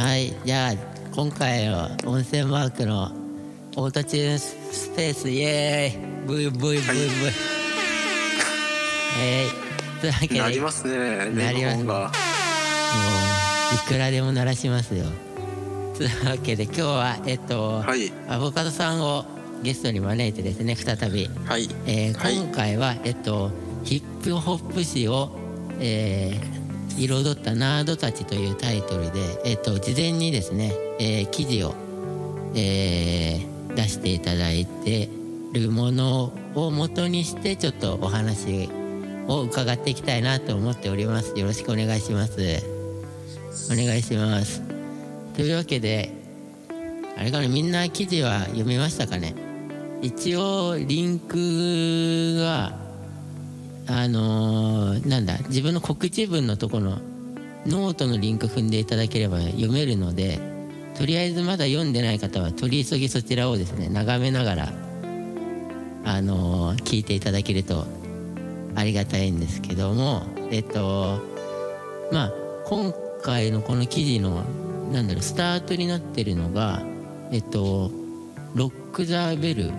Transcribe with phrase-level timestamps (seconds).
[0.00, 0.32] はい。
[0.46, 0.72] じゃあ
[1.14, 3.12] 今回の温泉マークの
[3.76, 5.28] オートチューンスペース。
[5.28, 6.26] イエーイ。
[6.26, 6.86] ブイブイブイブイ、
[9.20, 10.38] えー、というわけで。
[10.40, 11.28] なりますね。
[11.28, 12.08] なりますもう
[13.74, 15.04] いくらでも鳴らしますよ。
[15.98, 18.10] というわけで今日はえっと、はい。
[18.26, 19.26] アボカドさんを
[19.62, 21.68] ゲストに招いてですね再び、はい。
[21.84, 22.36] えーはい。
[22.36, 23.50] 今回はえっと
[23.84, 25.36] ヒップホップ史を、
[25.78, 26.59] えー
[27.00, 31.74] 彩ったナードたちというタイトルで、えっと、事前にですね、えー記事を、
[32.54, 35.08] えー出していただいて
[35.52, 38.68] るものを元にしてちょっとお話
[39.28, 41.38] を伺っていきたいなと思っております。
[41.38, 42.64] よろしくお願いします。
[43.70, 44.60] お願いします。
[45.36, 46.12] というわけで
[47.16, 49.36] あれかなみんな記事は読みましたかね？
[50.02, 52.79] 一応リンクが
[53.90, 56.98] あのーなんだ自分の告知文のとこの
[57.66, 60.38] ノートのリンク踏んでいただければ読めるので
[60.96, 64.68] とりあえずまだ読んでない方は取り急ぎそちらをですね眺めながら
[66.04, 67.84] あのー聞いていただけると
[68.76, 71.20] ありがたいんですけどもえっと
[72.12, 72.32] まあ
[72.66, 74.44] 今回のこの記事の
[74.92, 76.82] なんだろうスタートになってるのが
[77.32, 77.90] えっと
[78.54, 79.70] Rock The Bell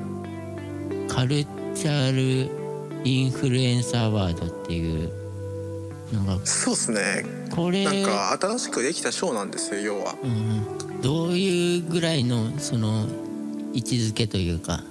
[1.08, 1.44] カル
[1.76, 2.61] チャル
[3.04, 5.12] インフルエンサーワードっていう
[6.14, 6.46] のが。
[6.46, 7.26] そうですね。
[7.54, 7.84] これ。
[7.84, 10.16] なんか新しくできた賞なんですよ要は。
[10.24, 13.08] うん、どういうぐらいのその
[13.74, 14.84] 位置づけというか。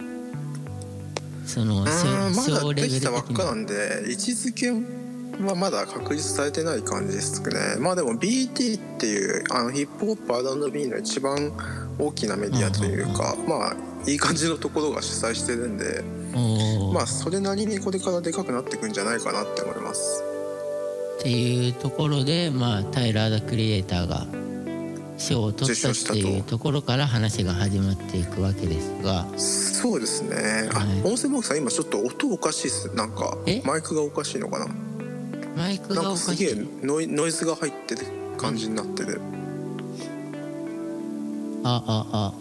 [1.51, 4.71] そのうーんま小だできたばっかなんで位置づけ
[5.45, 7.77] はまだ確立されてない感じですね。
[7.81, 11.53] まあでも BT っていうあのヒップホップ R&B の一番
[11.99, 16.05] 大きなメディアというかまあいい感じのところが主催してるんで
[16.93, 20.23] まあそれなりにこれからでかくなっていくんじゃないかなって思います。
[21.21, 24.27] っていうところで、まあ、タイラー・ザ・クリエイターが
[25.19, 29.27] 賞を取ったっていうところから話が始まっていくわけですが。
[29.37, 30.71] そうですね。
[30.73, 31.01] あ、はい。
[31.05, 32.95] 音声ボックスさん今ちょっと音おかしいっす。
[32.95, 34.67] なんかえマイクがおかしいのかな？
[35.57, 36.37] マイクなんかがおかしい。
[36.37, 38.07] すげえノイノイズが入ってる
[38.39, 39.21] 感じになってる
[41.65, 42.33] あああ。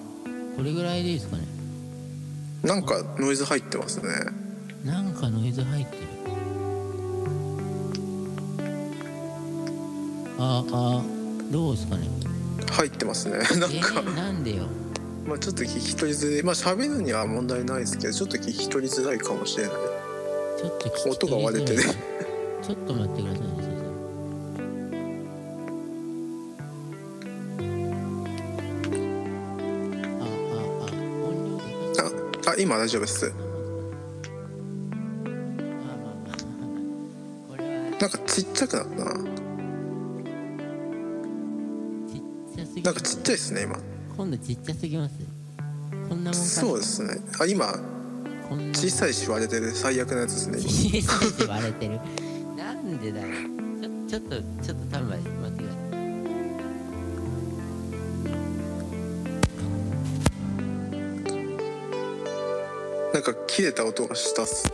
[0.56, 1.44] これぐらいでいいですかね
[2.64, 4.10] なんかノイズ入ってますね。
[4.86, 6.04] なんかノイズ入ってる。
[10.38, 11.04] ああ
[11.52, 12.08] どうですかね。
[12.72, 13.38] 入ってますね。
[13.60, 14.00] なんえか。
[14.02, 14.64] ーなんでよ。
[15.28, 16.44] まあちょっと聞き取りづらい。
[16.44, 19.74] まあ喋るには問題ないですけどちょっと聞き取りづらいかもしれない。
[20.60, 21.84] ちょっと音が割れてね。
[22.62, 23.69] ちょっと待ってくださいね
[32.60, 33.34] 今大丈夫です。
[38.02, 39.14] なんかちっちゃくなったな。
[42.84, 43.80] なんかちっちゃいですね今。
[44.18, 45.16] 今度ちっちゃすぎます。
[46.10, 47.16] こんなもんそうですね。
[47.40, 47.68] あ今
[48.74, 49.72] 小さいし割れてる。
[49.72, 50.70] 最悪なやつですね今。
[50.70, 52.00] 小さいし割れてる。
[52.58, 53.28] なんでだよ。
[54.10, 54.89] ちょちょっとちょっと
[63.60, 64.72] 切れた音がしたっす。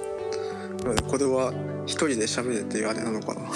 [1.09, 1.51] これは
[1.87, 3.41] 一人で喋れっていうあれなのかな？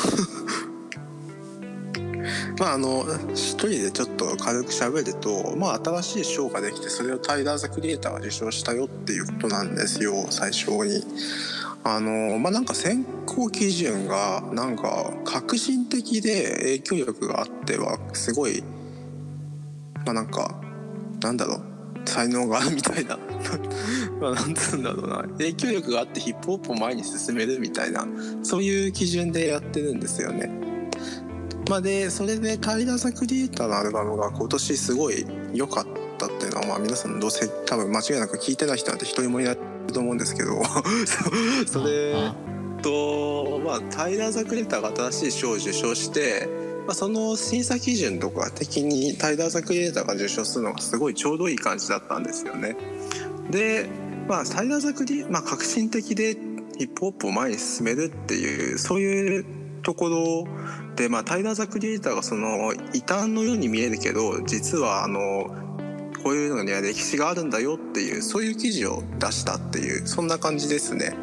[2.57, 11.05] まああの一人でちょっと軽く喋るとまあ新しい賞ができてそれをタイラー・ザ・クリエイターが受賞したよっていうことなんですよ最初に。
[11.83, 18.63] あのまあなんか選考基準がなんか革新的で影響力があってはすごい
[20.05, 20.59] まあなんか
[21.21, 21.61] なんだろう
[22.05, 23.19] 才能があるみたいな。
[24.19, 28.07] まあなんつうんだろうな影響力があってヒップホップを前に進めるみたいな
[28.43, 30.49] そういう基準でやってるんですよね。
[31.69, 35.85] まあ、でそれでタイラー・ザ・クリエイターのアルバムが今年すごい良かっ
[36.17, 39.57] たっていうのはまあ皆さんどうせ多分間違いなく聞いてない人なんて一人もいない
[39.93, 40.59] と思うんですけど
[41.67, 42.31] それ
[42.81, 46.49] とまあタイラー・ザ・クリエイターが新しい賞を受賞して、
[46.87, 52.75] まあ、その審査基準とか的にタイラー・ザ・クリエイターが受賞するのがすごいちょうどいい感じだったんですよね。
[53.51, 53.87] で
[54.29, 56.37] まあタイラー・ザ・クリエまあ革新的で
[56.77, 59.45] ヒップホップを前に進めるっていうそういう
[59.81, 60.47] ところ
[60.95, 65.47] で、まあ、タイラー・ザ・クリエイターがその異端のように見えるけど実はあの
[66.23, 71.15] こういうのには歴史があるんだよっていうそういう記事を出したっていうそんな感じですね。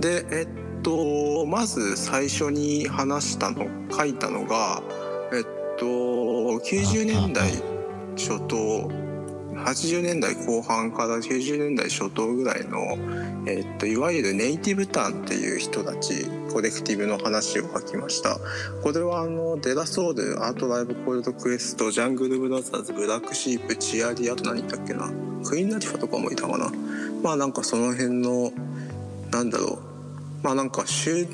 [0.00, 4.82] でえっとまず最初に話したの書いたのが
[5.32, 5.44] えっ
[5.78, 7.50] と90年代
[8.16, 8.99] 初頭
[9.64, 12.98] 80年代後半から90年代初頭ぐらいの、
[13.46, 18.38] えっといわゆるネイティブタンっていう人たちコレクティブの話を書きました。
[18.82, 25.10] これはあのデラソウルアートライブコールドクエストジャングルブラザーズブラックシープチアリあと何言ったっけな
[25.44, 26.70] クイーンラティファとかもいたかな。
[27.22, 28.52] まあなんかその辺の
[29.30, 29.78] なんだろ
[30.42, 30.44] う。
[30.44, 31.26] まあなんか週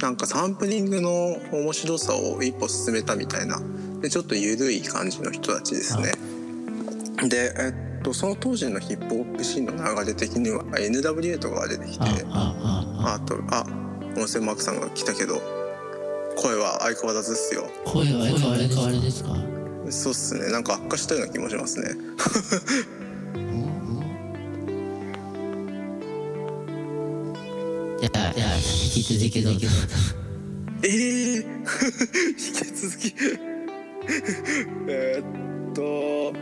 [0.00, 1.10] なんかサンプリングの
[1.52, 3.60] 面白さを一歩進めたみたいな。
[4.00, 6.12] でちょっと緩い感じの人たちですね。
[7.26, 7.68] で、え
[8.00, 13.64] っと、その当時のヒップホップシーンの流れ的には NWA とかが出てきてあとあ
[14.16, 15.40] 音声マークさんが来たけど
[16.36, 17.68] 声は相変わらずっすよ。
[17.84, 19.30] 声は相変わらずですか？
[19.90, 20.52] そうっすね。
[20.52, 21.94] なんか悪化したような気もしますね。
[28.00, 29.66] じゃあじゃあ引き続きどうぞ。
[30.84, 31.42] ええー、
[32.30, 33.14] 引き続き。
[34.88, 36.32] えーっと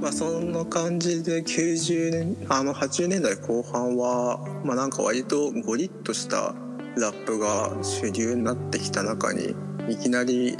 [0.00, 6.54] まあそんな感じで90年あの80年代後半はまあなんか割とゴリッとした
[6.96, 9.54] ラップが主流になってきた中に
[9.88, 10.56] いきなり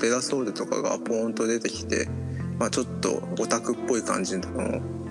[0.00, 2.08] デラソウルとかがポーンと出てきて、
[2.58, 4.48] まあ、ちょっとオタクっぽい感じの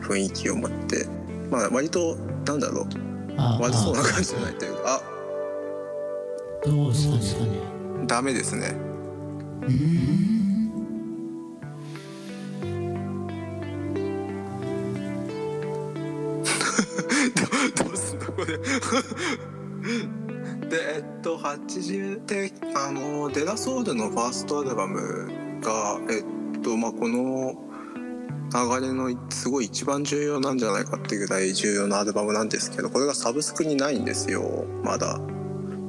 [0.01, 1.05] 雰囲気を持って、
[1.51, 2.15] まあ、割と
[2.45, 5.01] なんだろう悪そうな感じじゃないというかあ。
[6.65, 7.59] どうですかね。
[8.05, 8.75] ダメですね。
[9.67, 10.48] うん
[21.79, 27.55] 80であのデラソウルのファーストアルバムがえっとまあこの
[28.51, 35.19] 流れのすごい一番重要なんじゃないかっていうぐらい重要なアルバムなんですけどこれがサブスクにないんですよまだ。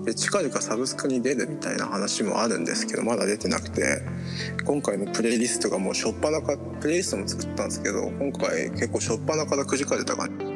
[0.05, 4.01] で近々サブスクに出るみたいな話もあるんですけどまだ出てなくて
[4.65, 10.51] 今回のプレイリストがもうしょっぱなかプレイリストも作ったんですけど今回結構しょっぱなからくじかれた感じ。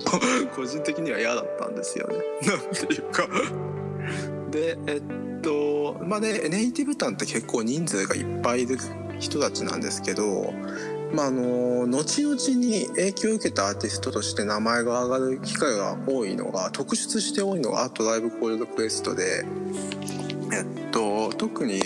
[0.54, 2.16] 個人的には嫌だったんですよね。
[2.46, 3.28] なんていうか。
[4.50, 8.76] でえっとまあねネイティブタンって結構人数がいっぱいいる
[9.18, 10.52] 人たちなんですけど、
[11.12, 19.44] まあ、あの後々に影響を受けたアーティストとして名前が上がる機会が多いのが特出して多いのがアートライブコールドクエストで、
[20.52, 21.80] えっと、特に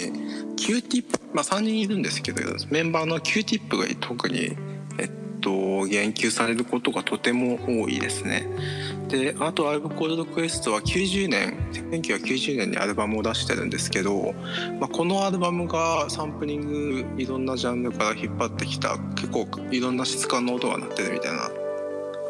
[0.56, 4.56] Q ティップ、まあ、3人いるんですけどメンバーの Q ティップが特に
[4.98, 8.46] えっと言及されることがとても多いですね。
[9.08, 14.34] であとアルバコールドクエストは90年1990年にアルバムを出してるんですけど、
[14.80, 21.50] まあ、このアルバムがサンプリングいろんなジャンルから引っ張ってきた結構いろんな質感の音が鳴ってるみたいな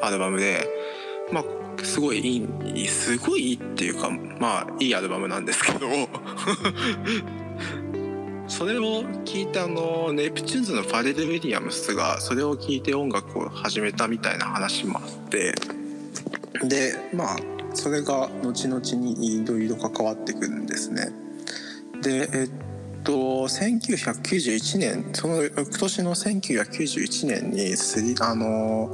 [0.02, 0.66] アルバムで、
[1.32, 1.44] まあ、
[1.82, 5.86] すごいいいすごいいいっていうかまあいいアルバムなんですけど
[8.46, 15.54] それを聞いてあのネプチューンズのファレル・ウィリアムスがそれを聞いて音楽を始めたみたいな話もあって
[16.62, 21.12] でまあそれが後々にいろいろ関わってくるんですね。
[22.02, 22.50] でえっ
[23.02, 28.90] と1991年その翌年の1991年にスリあの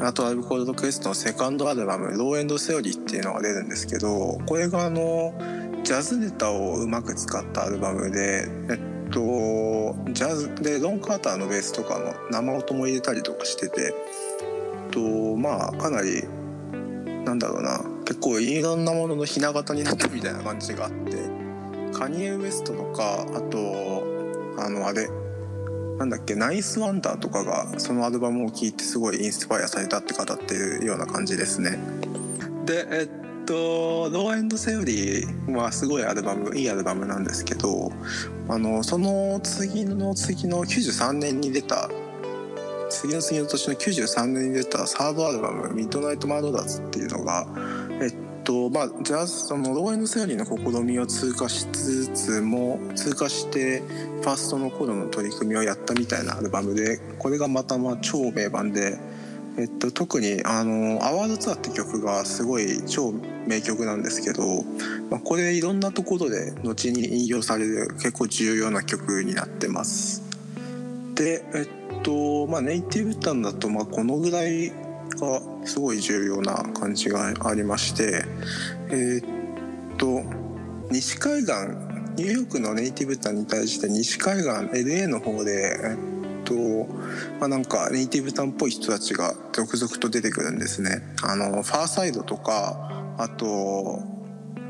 [0.00, 5.34] あとアルコールドクエストのセカンドアルバム「ローエンドセオリー」っていうのが出るんですけどこれがあの
[5.82, 13.92] ジャズネタをうまく使ったアルバムでえっとジャズでロン・カーターのベースとかの生音も入れたりとかしてて
[14.92, 16.24] とまあかなり
[17.24, 17.84] なんだろうな。
[18.04, 21.16] 結構いろんなもののひな形になったみたいな感じがあって。
[21.92, 24.04] カニエ・ウエストとかあと
[24.58, 25.08] あのあれ。
[26.00, 31.78] なんだっけナイスワンダーとかがそのアルバムを聴いてすごいインスパイアされたって語っているような感じですね。
[32.64, 37.92] でえっと「ローエンド・セオリー」はすごいアルバムいいアルバムなんですけど
[38.48, 41.90] あのその次の次の93年に出た
[42.90, 47.46] 次の次の年の93年に出たサードアルバム「ミッドナイト・マドラーズ」っていうのが
[48.00, 53.80] えっとまあジャズそのローエンド・セオリーの試みを通過しつつも通過して
[54.22, 58.98] ファーストの頃の取り組みをやったみたいなアルバムでこれがまたまあ超名盤で。
[59.58, 63.12] えっと、特にあの「アワードツアー」って曲がすごい超
[63.46, 64.64] 名曲なんですけど、
[65.10, 70.22] まあ、これいろんなところで後に引用される結構重要な曲になってます。
[71.16, 78.24] でえっとまあネイティブタンだとまあこのぐらいがすごい重要な感じがありまして
[78.90, 80.22] えっと
[80.90, 81.52] 西海岸
[82.16, 86.54] ニューヨークのネイティブタンに対して西海岸 LA の方でえっと
[87.38, 91.02] まあなんかネイティブタンっぽい人たちが続々と出てくるんですね。
[91.22, 94.00] あのファーサイドとかあと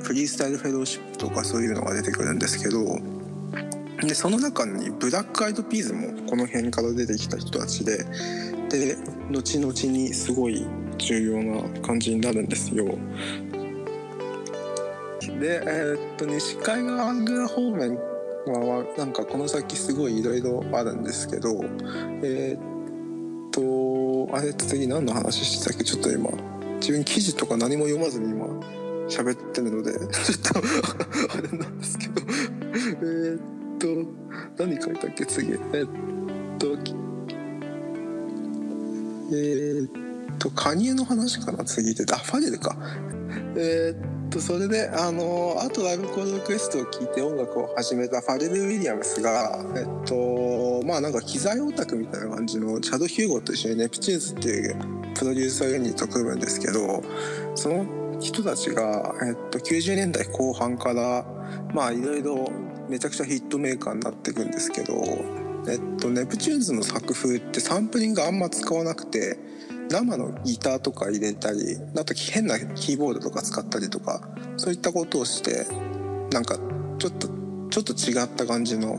[0.03, 2.99] フリースタイルフェローシップとかそういうのが出てくるんですけど
[4.03, 8.05] でその中にブラックアイドピーズもこの辺から出てきた人たちで
[8.69, 8.97] で
[9.31, 10.67] 後々にすごい
[10.99, 12.87] 重要な感じになるんですよ。
[15.41, 17.97] で、えーっと西海岸方面
[18.47, 21.63] はなんかこの先すごいいろいろあるんですけど
[22.23, 25.85] えーっとあれ次何の話してたっけ？
[25.85, 26.31] ちょっと今
[26.81, 28.47] 自分記事とか何も読まずに今
[29.09, 30.07] 喋ってるのでちょっ
[30.53, 30.59] と
[31.37, 32.13] あれなんですけど
[33.03, 35.27] えっとと何書いたっけ？
[35.27, 35.53] 次。
[35.53, 35.59] えっ
[36.59, 36.77] と
[39.33, 41.65] えっとカニエの話かな？
[41.65, 42.77] 次であファレルか。
[43.57, 54.77] えーっとそれであのあとライブコードクエストを聞いて音楽を始めたファレル・ウィリアムスがえっとまあなんか機材オタクみたいな感じのチャド・ヒューゴと一緒にネプチューズっていう
[55.17, 57.03] プロデューサーユニット組むんですけど
[57.57, 57.85] その
[58.21, 61.25] 人たちが、えっと、90年代後半から
[61.75, 62.49] まあいろいろ
[62.91, 64.95] めちゃくちゃヒットメーカーになっていくんですけど、
[65.69, 69.39] えっと、ネプチューンズの作風ってサンプリングあんま使わなくて
[69.89, 71.59] 生のギターとか入れたり
[71.97, 75.67] あと変なキーボードとか使ったりとかそういったことをして
[76.33, 76.59] なんか
[76.99, 77.29] ちょっと
[77.71, 78.99] ちょっと違った感じの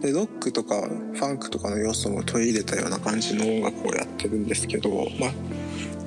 [0.00, 4.90] でロックとかファンクとかの要素も取り入れたような感じの音楽をやってるんですけど
[5.20, 5.32] まあ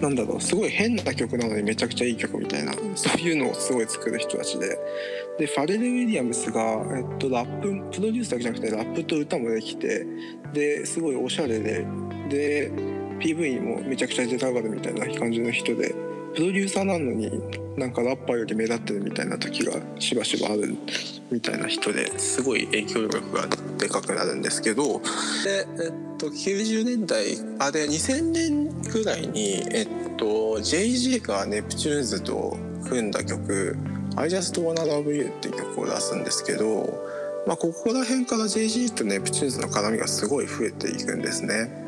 [0.01, 4.77] なんだろうすごい変な曲なのにめちゃくちゃいい曲みたいなそういうのをすごい作る人たちで。
[5.37, 6.61] でファレル・ウィリアムスが、
[6.95, 10.05] えっと、ラッププロデュースだけじゃなくてラップと歌もできて
[10.53, 11.85] ですごいおしゃれで
[12.29, 12.71] で
[13.19, 15.95] PV もめちゃくちゃ出たがるみたいな感じの人で
[16.35, 17.29] プロデューサーなのに
[17.77, 20.75] なんかラッパーより目立ってるみたいな時がしばしばある
[21.29, 24.99] みたいな人ですごい影響力がでかくなるんですけど。
[25.43, 32.57] で、えっと、90年代あで2000年ぐらいに、えっと、JG がネプチューンズと
[32.87, 33.77] 組んだ曲
[34.15, 37.03] 「I Just Wanna Love You」っていう曲を出すんですけど、
[37.47, 41.81] まあ、ここら辺から JG とネプチューンズの絡みがすごい増えていくんですね。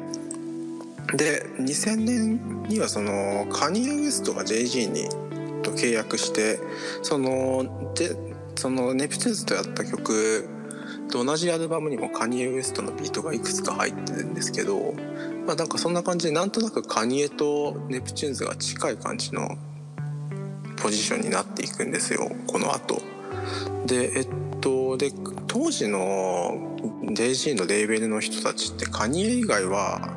[1.15, 5.07] で2000年にはそのカニエ・ウエストが JG に
[5.61, 6.59] と契約して
[7.01, 8.15] そので
[8.55, 10.47] そのネプチューンズとやった曲
[11.11, 14.93] と同じアルバムにもカニエ・ウエストのビートがいくつか入ってるんですけど
[15.45, 19.57] まあなんかそんな感じでなんとなくカニエとネプチューンズが近い感じの
[20.77, 23.01] ポジションになっていくんですよこの後。
[23.85, 24.27] でえっ
[24.61, 25.11] とで
[25.47, 26.77] 当時の
[27.13, 30.09] JG のレーベルの人たちってカニエ以外は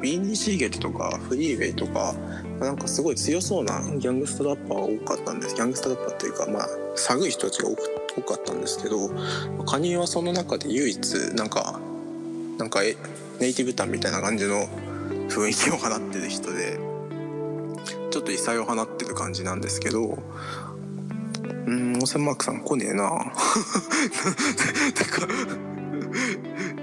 [0.00, 2.14] ビーニー・シーゲットとかフリーウェイとか
[2.60, 5.54] なんかすごい強そうなギャングストラッパーが多かったんです。
[5.54, 9.10] ギャングストラッパーっていうかまあ寒い人たちが多かったんですけど
[9.66, 11.78] カニエはその中で唯一なんか
[12.58, 12.80] なんか
[13.40, 14.66] ネイティブタンみたいな感じの
[15.28, 16.78] 雰囲気を放ってる人で
[18.10, 20.18] ちょっと異彩を放ってる感じなんですけど
[21.66, 23.10] うんオセンマークさん来ねえな。
[24.94, 25.26] てか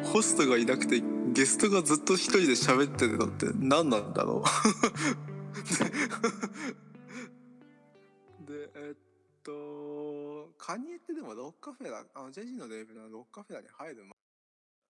[0.04, 4.46] ホストがいなくてゲストがずっと一人で喋ってるのって何なんだろう。
[8.46, 8.98] で えっ
[9.42, 14.12] とカニエってでもロッカフェラあジェジーのレーベルのロッカフェラに入る前。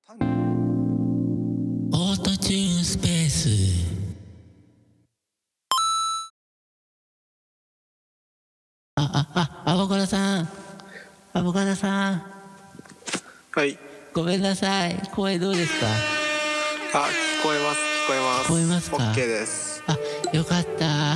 [0.05, 0.17] 単
[0.67, 3.49] にートチューンスペース。
[8.95, 9.01] あ
[9.35, 10.49] ああアボカドさん。
[11.33, 12.23] アボカドさん。
[13.51, 13.77] はい。
[14.13, 15.01] ごめんなさい。
[15.13, 15.87] 声どうですか？
[16.95, 18.45] あ聞こえます聞こえます。
[18.45, 19.83] 聞こえますか？OK です。
[19.87, 19.97] あ
[20.35, 21.15] よかった。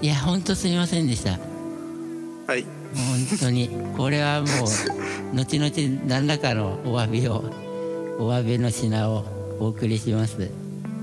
[0.00, 1.32] いやほんとすみませんでした。
[1.32, 2.62] はい。
[2.62, 3.68] 本当に。
[3.96, 4.48] これはもう
[5.36, 7.44] 後々何らかのお詫びを
[8.18, 10.50] お詫びの品をお送りします。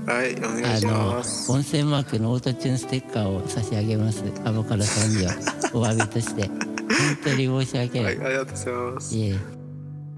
[0.06, 4.22] はいお願いしあのます温泉マークのオートチューンステッカーを差し上げます。
[4.44, 5.32] アボカドさんには
[5.72, 6.48] お詫びとして。
[6.48, 9.16] 本当に申し訳ない、はいありがとうございます。
[9.16, 9.34] いえ。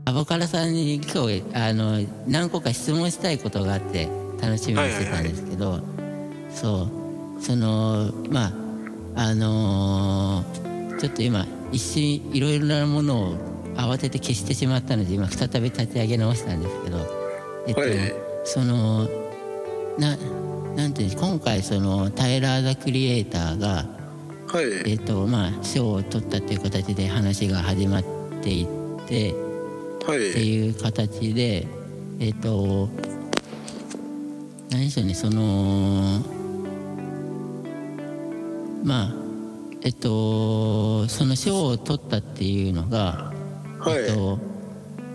[0.05, 4.09] アボカドさんに今日あの何個か質問したいことがあって
[4.41, 5.81] 楽しみにしてたんですけど、
[6.51, 6.89] そ
[7.41, 7.43] う。
[7.43, 10.67] そのまああのー
[10.99, 13.35] ちょっと今一瞬いろいろなものを
[13.77, 16.99] 慌てて消してしまったので今再び立ち上げ直したんですけど
[17.67, 19.09] えっと、はいその
[19.99, 20.17] な
[20.77, 23.85] なんて今回そのタイラー・ザ・クリエイターが
[24.47, 24.91] はい。
[24.91, 28.05] えっとまあ賞を取ったっていう形で話が始まっ
[28.43, 29.35] ていって
[30.07, 30.31] はい。
[30.31, 31.67] っていう形で
[32.21, 32.89] えっと
[34.71, 36.21] 何でしょうねその
[38.85, 39.15] まあ
[39.83, 43.33] えっとその賞を取ったっていうのが、
[43.81, 44.05] はい。
[44.05, 44.39] えっと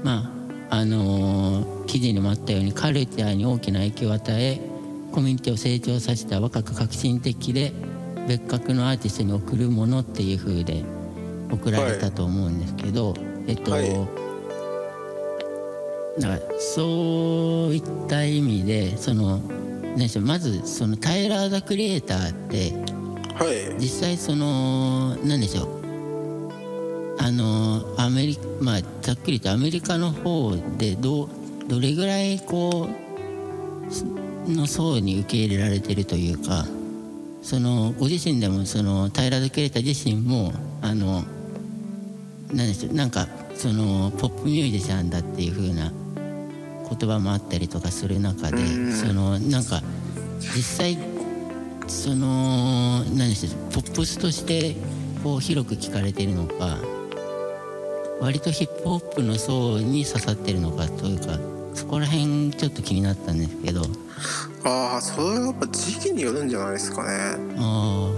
[0.03, 0.33] ま
[0.69, 4.61] ああの記事にもあったようにカルチャーに大きな影響を与え
[5.11, 7.73] コミュニティを成長させた若く革新的で
[8.29, 10.85] 別格のアーティストに贈るものっていう風で
[11.51, 13.13] 贈られたと思うんですけど、
[13.45, 13.89] えっと、はい。
[16.21, 22.71] だからそういった意味でその何でしょうまずそのタイラー・ザ・クリエイターって
[23.35, 23.75] はい。
[23.77, 25.81] 実際その何でしょう
[27.19, 31.40] あのアメリまあざっくりとアメリカの方でどう
[31.71, 32.89] どれぐらいこ
[33.87, 34.03] うす
[34.45, 36.65] の層に受け入れられてるというか
[37.41, 40.51] そのご自身でもそのタイラー・ザ・クリエイター自身も
[40.81, 41.23] あの
[42.51, 43.25] 何でしょうなんか
[43.55, 45.93] そのポップミュージシャンだっていう風な
[46.89, 48.91] 言葉もあったりとかする中でうん。
[48.91, 49.81] そのなんか
[50.41, 50.97] 実際
[51.87, 54.75] その何でしょうポップスとして
[55.23, 56.79] こう広く聞かれてるのか
[58.19, 63.81] 割とヒップホップの層に刺さってるのかというかそこら辺ちょっと気になったんですけど。
[64.63, 67.09] ああそれはやっぱ時期によるんじゃないですかね。
[67.57, 68.11] あ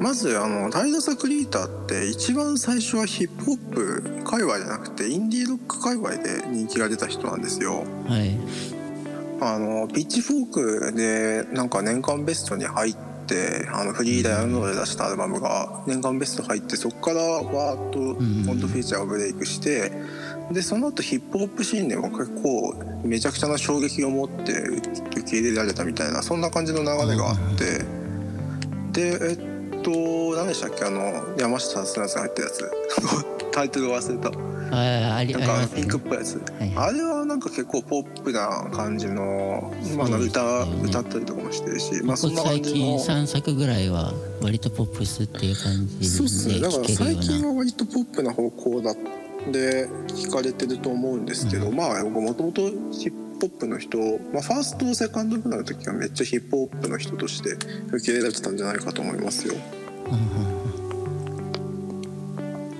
[0.00, 7.84] まずあのタイダサクリエイターって一番最初はヒップホップ界隈じゃなくてインディーロック界隈で人気が出た人なんですよ。
[8.08, 8.36] あはい。
[9.42, 10.52] あのピッチフォー
[10.90, 12.94] クでなんか年間ベストに入っ
[13.26, 19.92] てあのフリーダイヤモンドで出したアルバムが年間ベスト入ってそこからわーっとんモンドフィーチャーがブレイクして
[20.50, 27.84] でその後ヒップホップシーンでも結構めちゃくちゃな衝撃を持って受け入れられたみたいなそんな感じの流れがあって。
[28.92, 29.90] でえっと
[30.36, 30.84] 何でしたっけ？
[30.84, 32.70] あの山下達郎さんが入ったやつ。
[33.52, 34.50] タイトル忘れた。
[34.72, 40.82] あありあなんかピンクっぽいやつ、はいあれはなんか結構ポップな感じの、まあ、歌よね。
[40.84, 46.54] 歌ったりとかもしてるし、まあ、そんな感最近じの3作ぐらいは割とポップスっていう感じそうっすね。
[46.54, 48.94] でだから最近なは割とポップな方向だ
[49.50, 51.76] で聞かれてると思うんですけど、うん。
[51.76, 53.98] まあ僕もともとヒップホップの人、
[54.32, 57.52] まあ、ファーストセカンドぐらいの時はめっちゃヒップホップの人として
[57.88, 59.54] 受け入れられてたんじゃないかと思いますよ。
[60.10, 60.16] う
[60.46, 60.50] ん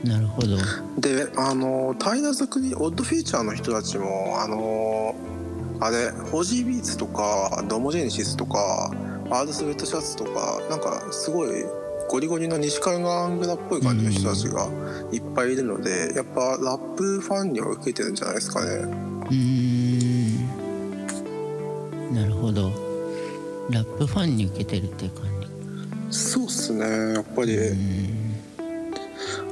[0.04, 0.56] なるほど。
[0.98, 5.14] であのタイラー・ザ・クリオッドフィーチャーの人たちもあの
[5.80, 8.90] あれホジービーツとかドモジェネシスとか
[9.30, 11.50] アールスウェットシャツとかなんかすごい
[12.10, 13.04] ゴリゴリの西海岸
[13.48, 14.68] っぽい感じの人たちが
[15.12, 18.70] いっぱいいるのでやっぱラップファンには受けてるんじゃないですかね。
[18.72, 19.34] うー
[22.10, 22.12] ん。
[22.12, 22.72] なるほど。
[23.70, 25.26] ラップファンに受けてるっていう感
[26.10, 26.18] じ。
[26.18, 28.34] そうっすねやっぱり、うん。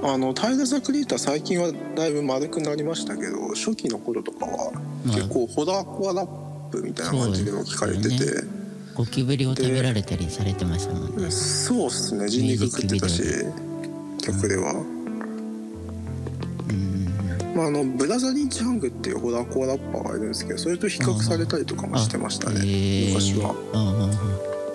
[0.03, 4.73] あのタイラー・ザ・クリエイター最近はだいぶ丸くなりましたけど初期の頃とかは
[5.07, 8.09] まあ結構ホダコアラップみたいな感じでも聞かれてて。
[8.09, 8.58] そうですよ
[8.99, 11.31] ゴキブリを食べられたりされてましたもんね。
[11.31, 12.29] そうっすね。
[12.29, 13.23] 人肉食ってたし
[14.21, 14.73] 曲では、
[16.69, 17.55] うん。
[17.55, 22.57] まあ、あのブラザリー・チャングっていうホラーコアラッパーがいるんですけどそれと比較されたりとかもしてましたね。
[22.59, 23.09] あへー。
[23.11, 23.53] 昔は。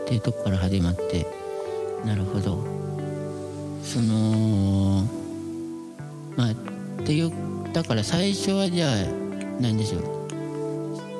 [0.05, 1.27] っていうとこから始まって。
[2.05, 2.63] なるほど。
[3.83, 5.05] その
[6.37, 6.55] まあっ
[7.05, 7.33] ていう
[7.73, 8.89] だから最初はじゃあ
[9.59, 10.22] 何でしょう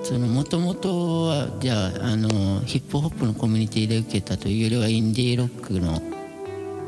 [0.04, 6.02] そのもともとはじゃああのヒップホップのコミュニティで受けたというよりはインディーロックの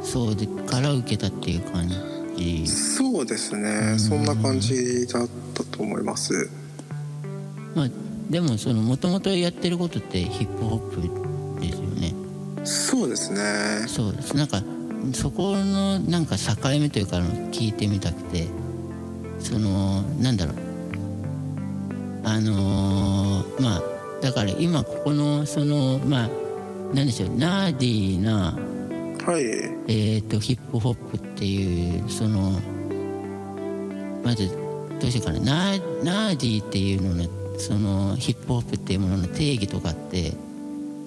[0.04, 1.88] 層でから受けたっていう感
[2.38, 2.68] じ。
[2.68, 3.98] そうですね。
[3.98, 6.50] そんな感じだったと思います。
[7.74, 7.90] まあ
[8.30, 12.14] でもそのもともとやってることってヒップホップですよね。
[12.66, 13.88] そうですね。
[13.88, 14.36] そうです。
[14.36, 14.62] なんか
[15.14, 18.48] そこのなんか境目というかあの聞いてみたくて。
[19.40, 20.56] そのなんだろう
[22.26, 23.82] あのーまあ
[24.22, 26.30] だから今ここのそのまあ
[26.96, 28.58] なんでしょうナーディーな
[29.26, 29.44] はい。
[29.88, 32.60] えー、とヒップホップっていうその
[34.24, 34.50] まず
[35.00, 35.40] どうしようかな。
[35.40, 40.34] ナーナーディーっていうののそのヒップホップっていうものの定義とかって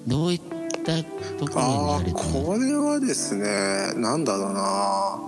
[0.07, 0.41] どういっ
[0.85, 1.03] た
[1.37, 2.45] ところにあると思う？
[2.45, 5.19] これはですねなんだろうな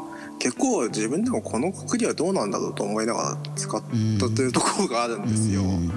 [0.41, 3.85] 結構自分でもこのくくりはどうなんだろうと思いながら使った
[4.35, 5.61] というところがあるんですよ。
[5.61, 5.91] うん。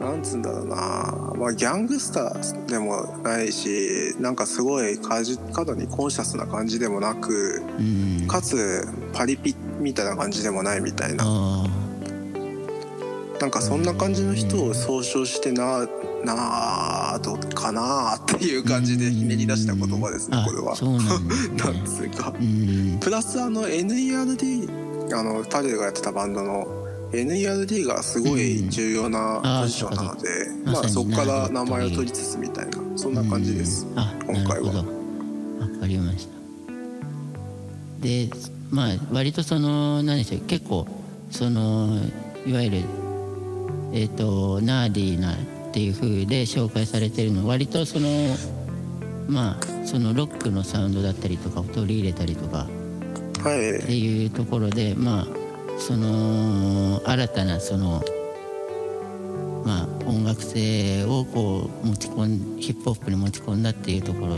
[0.00, 5.22] なんつうんだろうな、まあ、ギャングスターでもないしなんかすごい過
[5.64, 8.26] 度にコンシャスな感じでもなくうん。
[8.26, 11.22] かつパリピみたいな感じでもないみたいな。
[11.24, 11.64] あ
[13.40, 15.86] なんかそんな感じの人を総称してな
[16.26, 20.74] なあどうかなっていう感じでひねり出した言葉ですねあこれは。
[20.74, 21.56] そうなんですね。
[21.64, 22.34] なんつうか。
[22.38, 22.98] うん。
[23.00, 26.66] プラスあの NERD あのタレルがやってたバンドの
[27.12, 29.62] NERD がすごい重要なうん。
[29.62, 30.28] ポジションなので、
[30.64, 33.86] まあそこから名前を取りつつみたいなそんな感じです。
[33.90, 33.98] うん。
[33.98, 34.66] あ今回は。
[34.68, 34.82] わ
[35.80, 36.36] かりました。
[38.00, 38.28] で
[38.70, 40.86] まあ割とその何でしょう結構
[41.30, 41.98] その
[42.46, 42.82] いわゆる
[43.92, 45.34] えっ、とナーディーな
[45.76, 47.46] っていう風で紹介されてるの。
[47.46, 48.08] 割とその
[49.28, 52.66] まあそのロックのサウンドだったりとかを取り入れたりとか
[53.42, 58.02] はいっていうところでまあその新たなその
[59.66, 64.36] まあ、音楽性をこう持ち込んヒップホップに持ち込んだっていうところ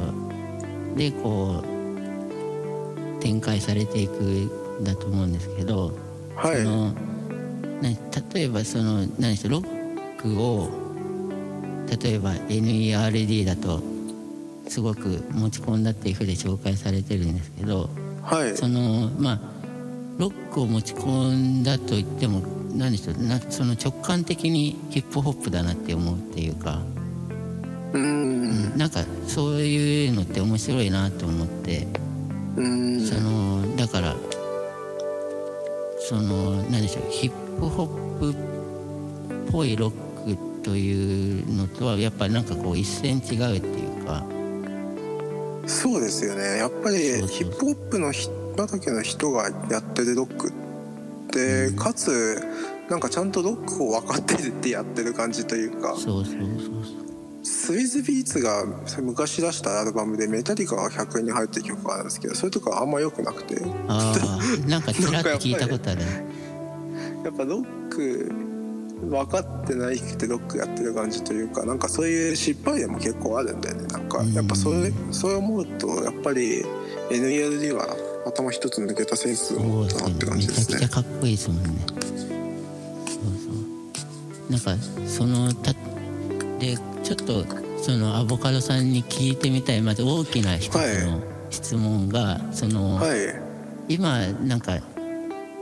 [0.97, 5.93] でこう展開されていくんだと思うんですけど、
[6.35, 6.57] はい。
[6.57, 6.93] その
[7.81, 7.91] な
[8.35, 10.88] 例えばその何でしょうロックを
[11.97, 13.83] 例えば NERD だと
[14.69, 17.89] すごく持ち込んだっていうふうで紹介されてるんですけど
[18.23, 18.57] はい。
[18.57, 19.41] そのまあ
[20.19, 22.43] ロックを持ち込んだと言っても
[22.75, 26.83] 何でしょうなその直感的にヒップホップだなって思うっていうか、
[27.93, 28.77] うん。
[28.77, 31.87] なんかそういうのって面白いなと思って、
[32.57, 33.01] うん。
[33.01, 34.17] そのだから
[36.01, 40.08] その何でしょうヒップホップっぽいロック
[40.69, 44.23] というのとはやっぱなんかこう一線違うっていうか。
[45.67, 46.59] そうですよね。
[46.59, 50.53] やっぱりヒップホップのひ畑の人がやってるロックっ
[51.31, 51.77] て、うん。
[51.77, 52.43] かつ
[52.91, 55.95] なんかちゃんとロックを分かってるってやってる感じというか。
[55.97, 57.09] そうそうそうそう。
[57.43, 58.67] スイズビーツが
[59.01, 63.57] 昔出したアルバムでメタリカが100円に入ってる曲があるんですけどそれとかあんま良くなくて。
[63.89, 66.03] ああなんかちらっと聞いたことある。
[67.25, 68.48] やっぱロック
[69.03, 73.87] 分かってないくてロックやってる感じというかなんかそういう失敗例も結構あるんだよね。
[73.87, 74.33] なんかうん。
[74.33, 76.65] やっぱそれそう思うとやっぱり
[77.11, 80.79] NELD は頭一つ抜けたセンスを持ったなって感じですね。
[80.81, 81.71] めちゃくちゃかっこいいですもんね。
[83.07, 83.51] そうそ
[84.49, 84.53] う。
[84.53, 85.73] なんかそのた
[86.59, 87.45] でちょっと
[87.81, 93.19] そのアボカドさんに聞いてみたいまず大きな一つの質問が、その、はい。
[93.89, 94.81] 今なんか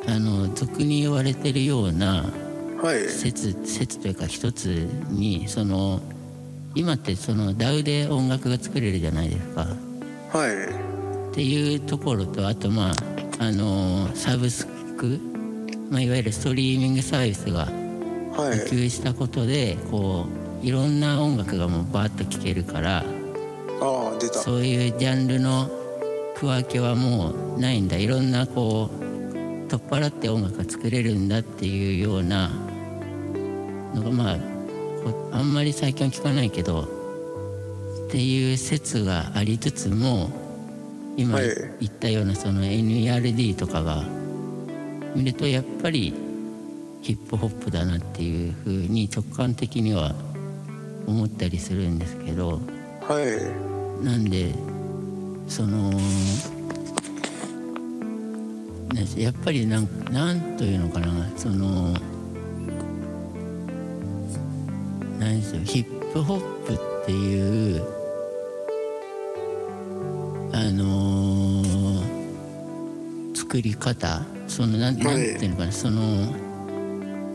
[0.08, 2.24] あの俗に言われてるような
[2.82, 3.08] はい。
[3.08, 4.66] 説説というか一つ
[5.10, 6.00] にその
[6.74, 9.66] 今ってその DAW で音楽が作れるじゃないですか。
[10.32, 11.30] はい。
[11.30, 12.94] っていうところとあとまあ
[13.38, 15.20] あのサブスク、
[15.90, 17.68] まあ、いわゆるストリーミングサービスが
[18.36, 18.58] はい。
[18.58, 20.26] 普及したことでこ
[20.62, 24.34] ういろんな音楽がもうバーッと聴けるからああ出た。
[24.34, 25.70] そういうジャンルの
[26.36, 27.96] 区分けはもうないんだ。
[27.96, 29.05] いろんなこう
[29.68, 32.50] 取っ払って音楽が作れるんだっていうような
[33.94, 34.36] のがまあ
[35.32, 36.82] あんまり最近は聞かないけど
[38.06, 40.30] っていう説がありつつも
[41.16, 41.46] 今はい。
[41.80, 44.04] 言ったようなその NERD とかが
[45.14, 46.14] 見るとやっぱり
[47.02, 50.14] ヒップホップだなっていうふうに直感的には
[51.06, 52.60] 思ったりするんですけど
[53.08, 54.04] はい。
[54.04, 54.52] なんで
[55.48, 55.90] その
[59.16, 61.94] やっぱりなんなんというのかなその
[65.18, 67.82] 何でしょうヒップホップっていう
[70.52, 72.16] あのー
[73.34, 76.32] 作り方そのなんなんていうのかなその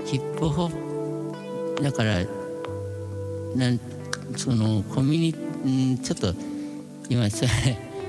[0.06, 2.20] ヒップホップだから
[3.56, 3.80] なん
[4.36, 6.34] そのコミュニんちょっと
[7.10, 7.50] 今それ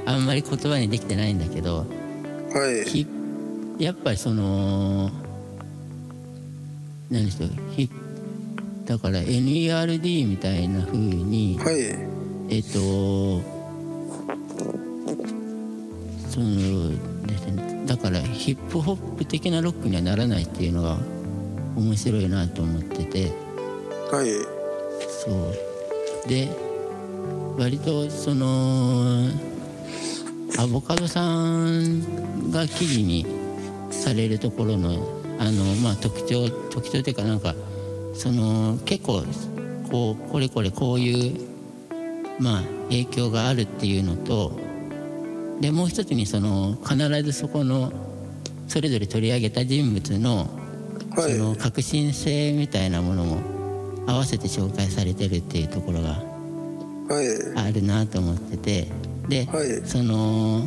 [0.05, 1.87] あんまり言葉にできてないんだけど
[2.55, 2.85] はい。
[2.85, 3.07] ヒ
[3.79, 5.11] やっぱりその
[7.11, 7.91] 何でしょうヒ
[8.87, 11.77] だから NERD みたいな風にはい。
[12.49, 13.41] えっ、と
[16.29, 20.99] そのですねだからヒップホップ的なロックにはならないっていうのが
[21.77, 23.33] 面白いなと思ってて。
[24.11, 24.29] はい。
[25.25, 26.29] そう。
[26.29, 26.49] で
[27.59, 29.29] 割とその
[30.59, 33.27] アボカドさんが記事に
[34.03, 34.91] されるところの
[35.39, 37.55] あの、まあ、特徴特徴というかなんか
[38.15, 39.23] その結構
[39.91, 41.41] こうこれこれこういう、
[42.41, 44.53] まあ、影響があるっていうのと
[45.61, 47.93] でもう一つにその必ずそこの
[48.69, 50.49] それぞれ取り上げた人物の
[51.15, 51.35] そはい。
[51.39, 53.41] の革新性みたいなものも
[54.07, 56.09] 合わせて紹介されてるっていうところが
[57.09, 57.69] はい。
[57.69, 58.89] あるなと思ってて
[59.29, 59.83] で、はい。
[59.87, 60.63] その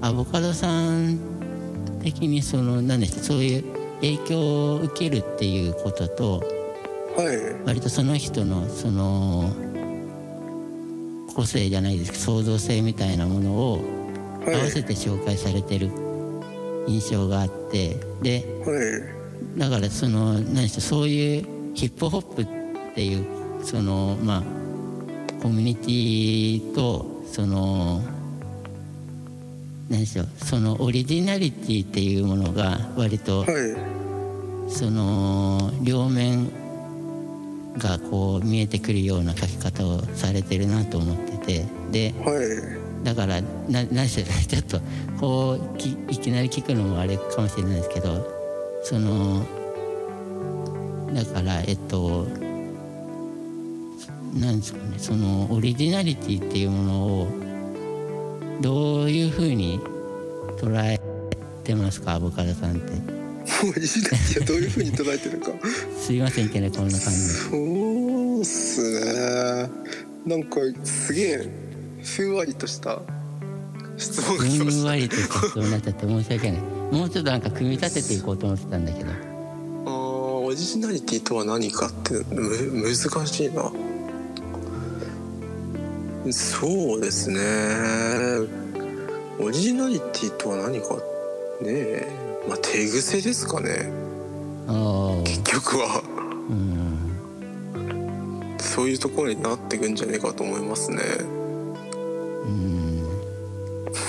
[0.00, 1.18] アボカドさん
[2.06, 3.64] 的にその何でしょうそういう
[3.96, 4.38] 影響
[4.74, 6.42] を受けるっていうことと
[7.16, 7.66] はい。
[7.66, 9.50] 割とその人のその
[11.34, 13.80] 個性じゃないですけど創造性みたいなものを
[14.46, 14.60] 合はい。
[14.60, 15.90] わせて紹介されてる
[16.86, 19.58] 印象があってではい。
[19.58, 22.46] だからその何でしょうそういうヒップホップっ
[22.94, 23.26] ていう
[23.64, 24.42] そのまあ
[25.42, 28.00] コミュニティとその
[29.88, 33.50] 何でしょうそのオリジナリティっていうものが割とはい。
[34.68, 36.50] その両面
[37.78, 41.64] がこう見えてくるような書き方をされてるなと思ってて。
[41.92, 43.04] ではい。
[43.04, 44.80] だからな何しろ ちょっと
[45.20, 48.26] こうきいきなり聞くのもあれかもしれないですけど
[48.82, 49.46] その
[51.14, 52.26] だからえっと
[54.34, 57.45] なんですかねそのオリジナリティっていうものを
[58.60, 59.80] どういうふうに
[60.58, 61.00] 捉え
[61.64, 62.92] てますかアボカドさんって？
[63.62, 65.52] オリジナリティはどういうふうに捉えてるか。
[65.96, 69.70] すいませんけどこんな感じそうっすね。
[70.26, 71.48] なんかすげえ
[72.02, 73.00] ふんわりとした
[73.96, 76.60] 質問が来まふんしたわりとした質問になっちゃって申し訳ない。
[76.60, 79.10] もうちょっとなんか組み立てていこうと思ってたんだけど。
[79.10, 83.72] あーオリジナリティとは何かってむ難しいな
[86.32, 87.40] そうですね。
[89.38, 90.96] オリジナリティとは何か
[91.60, 91.66] ね。
[91.66, 92.08] え
[92.48, 93.90] まあ手癖ですかね。
[95.24, 96.02] 結局は。
[96.48, 97.16] うん。
[98.58, 101.02] そういうところになっていくんじゃねえかと思いますね。
[102.44, 103.02] うん。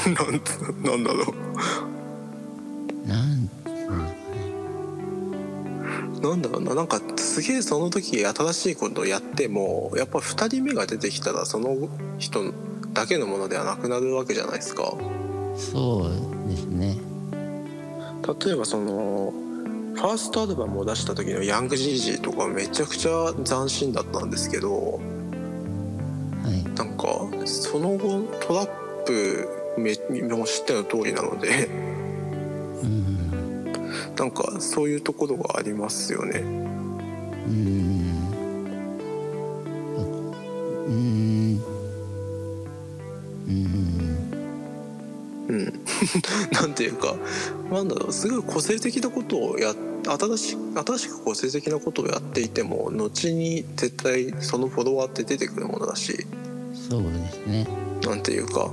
[0.13, 1.33] なんつなんだろ
[3.05, 3.36] なんつうのう
[6.21, 12.53] なんだろうななんかすげえその時新しいことをやってもやっぱ2人目が出てきたらその人
[12.93, 14.93] だけのものではなくなるわけじゃないですか。
[15.55, 16.97] そうですね。
[18.45, 19.33] 例えばその
[19.95, 24.99] ファーストアルバムを出した時の「ヤングジージー」とかめちゃくちゃ斬新だったんですけどは
[26.51, 26.63] い。
[26.75, 27.07] なんか
[27.45, 28.69] その後トラッ
[29.05, 29.95] プめ
[30.29, 31.86] も知っての通りなのでうん
[34.17, 36.39] なんかそういうところがありますよね。
[36.39, 36.45] う
[37.49, 38.17] ん。
[40.87, 41.61] うん。
[43.47, 44.07] うん。
[45.49, 45.73] うん、
[46.51, 47.15] なんていうか
[47.71, 49.73] なんだろうすごい個性的なことをや
[50.05, 56.25] 新し新しく個性的なことをやっていても後に絶対そのフォロワーって出てくるものだし。
[56.89, 57.67] そうですね。
[58.03, 58.69] なんていうか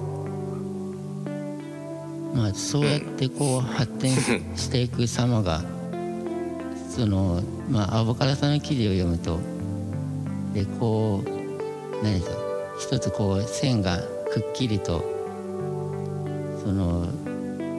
[2.35, 4.11] まあそうやってこう発展
[4.57, 5.63] していく様が
[6.91, 9.39] そのまあアボカドさんの記事を読むと
[10.53, 13.99] でこう何でしょう一つこう線が
[14.33, 15.05] くっきりと
[16.65, 17.07] その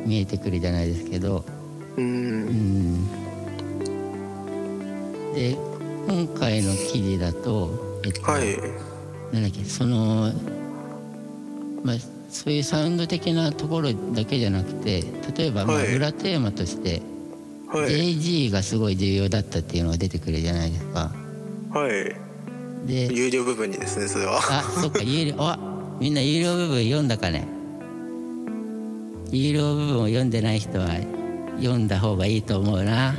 [0.06, 1.44] 見えてくるじゃないですけど。
[1.98, 2.96] ううん。
[2.96, 3.08] ん
[5.34, 5.58] で
[6.08, 8.58] 今回の記事だと、えっとはい。
[9.34, 10.32] なんだっけその
[11.84, 11.96] まあ
[12.30, 15.04] そういうサウンド的なところだけじゃなくて
[15.38, 15.96] 例えばまあはい。
[15.96, 17.02] 裏テーマとして、
[17.68, 17.90] はい。
[17.90, 21.12] JG がすごい重要だったっていうのが出てくるじゃないですか。
[21.72, 22.16] はい。
[22.88, 24.40] で有料部分にですねそれは。
[24.40, 25.58] あそっか有料あ
[26.00, 27.48] みんな有料部分読んだかね。
[29.32, 30.88] 有料部分を読んでない人は
[31.58, 33.16] 読んだ方がいいと思うな。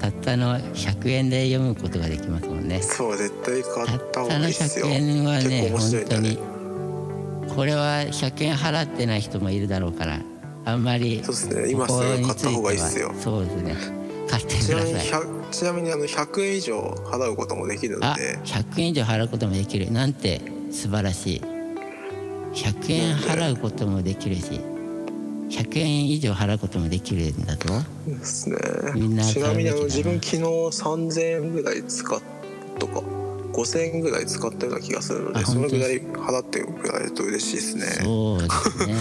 [0.00, 2.82] たったの100円で読むことができますもんね。
[2.82, 6.28] そう絶対買たっ方がったたの100いいっすよ円はね結構面白いんだね。
[6.34, 6.53] 本当に
[7.54, 10.20] これは100円払ってない人もいるだろうから
[10.64, 11.70] あんまりそうですね。
[11.70, 13.14] 今すぐ買った方がいいっすよ。
[13.20, 13.76] そうですね。
[14.28, 19.92] 買ってちなみにください100ちなみにあの100円以上払うこともできるのあで100円以上払うこともできる。
[19.92, 20.40] なんて
[20.70, 21.42] 素晴らしい。
[22.54, 24.60] 100円払うこともできるし
[25.50, 27.68] 100円以上払うこともできるんだと
[28.06, 28.56] ですね。
[28.94, 32.20] みんなちなみにあの自分昨日3000円ぐらい使っ
[32.78, 33.02] とか
[33.54, 37.86] 5000円ぐらい使ったような気がするのあでそのぐらい払ってくれると嬉しいですね。
[38.04, 38.94] そうですね。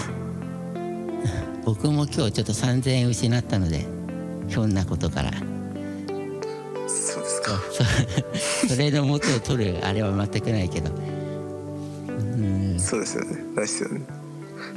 [1.66, 3.86] 僕も今日ちょっと3000円失ったので
[4.48, 5.32] ひょんなことから。
[6.88, 7.60] そうですか。
[7.72, 10.92] そ それの元を取るあれは全くないけど。
[12.08, 12.80] うん。
[12.80, 13.44] そうですよね。
[13.56, 14.02] ないっすよね。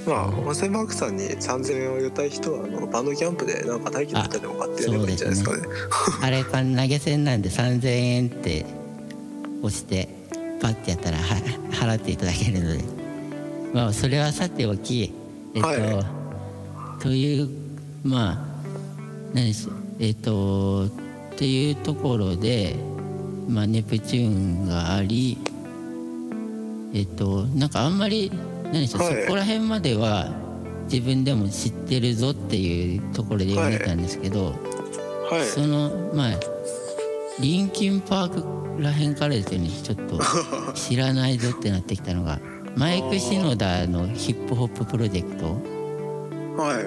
[0.06, 5.62] まあ温泉マークさんに3000円を入れたい人はあのバンドキャンプでなんか待機の人でも買ってやればいいんじゃないですかね。
[6.22, 8.64] あれか投げ銭なんで3000円って
[9.62, 10.08] 押して
[10.60, 11.36] パッてやったらは
[11.70, 12.96] 払っていただけるので。
[13.72, 15.12] まあそれはさておき
[15.54, 15.74] えっと、は
[16.98, 17.02] い。
[17.02, 17.48] という
[18.04, 18.38] まあ
[19.34, 20.88] 何でしえっとっ
[21.36, 22.74] ていうところで、
[23.48, 25.36] まあ、ネプチューンがあり
[26.94, 28.32] えっとなんかあんまり
[28.64, 29.22] 何でしょう、はい。
[29.24, 30.30] そこら辺までは
[30.90, 34.54] 自分でも知ってるぞっていうところで読めたんですけど、
[35.30, 35.44] はい。
[35.44, 36.30] そのまあ
[37.40, 40.20] リンキンパークらへんからですよねちょっと
[40.74, 42.40] 知らないぞってなってきたのが
[42.76, 45.46] マイク・シノダのヒップホッププロジェクト。
[46.62, 46.84] はい。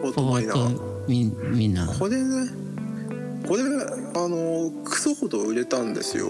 [0.00, 0.76] フォーマイナー。
[0.76, 2.48] トみみんなこれね
[3.46, 6.28] これあのクソほど売れたんですよ。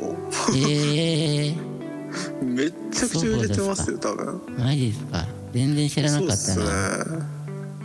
[0.54, 1.56] えー、
[2.44, 4.40] めっちゃくちゃ売れてますよ多分。
[4.58, 5.26] マジですか。
[5.52, 6.36] 全然知らなかったな。
[6.36, 6.64] すね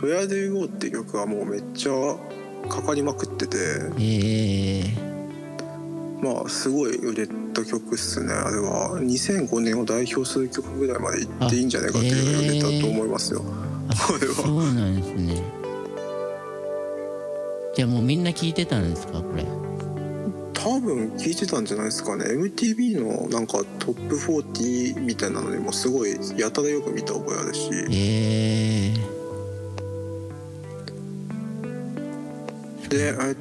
[0.00, 1.92] Where Do You Go」って曲はもうめっちゃ
[2.68, 3.56] かかりまくってて。
[3.98, 5.07] えー、
[6.22, 8.32] まあすごい売れた曲っすね。
[8.32, 8.98] あれは。
[9.00, 13.42] 2005年を代表する曲ぐらいまでいっていいんじゃないかっていうぐらい売れたと思いますよ、
[13.88, 14.34] あこれは。
[14.34, 15.42] そうなんですね。
[17.76, 19.44] じゃあもうみんな聞いてたんですかこれ？
[20.52, 22.24] 多分聞いてたんじゃないですかね。
[22.24, 27.70] MTV のなんかトップ40みたいなのにもすごいやたらよく見た覚えあるし。
[27.92, 28.94] え
[32.88, 33.36] でえ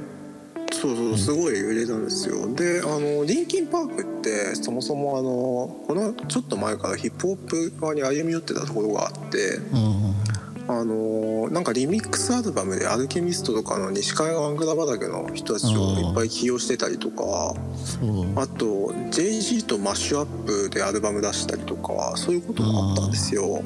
[0.80, 2.54] そうそうすごい売れたんですよ。
[2.54, 10.38] であのリンキンパークってそもそもあのこのちょっと前からヒップホップ側に歩み寄ってたところがあってー、うん
[10.70, 18.40] あのなんかリミックスアルバムでアルケミストとかの西海岸アングラ畑の人たちをいっぱい起用してたりとかそう。
[18.40, 23.64] あと JG とマッシュアップでアルバム出したりとかそういうこともあったんですよ。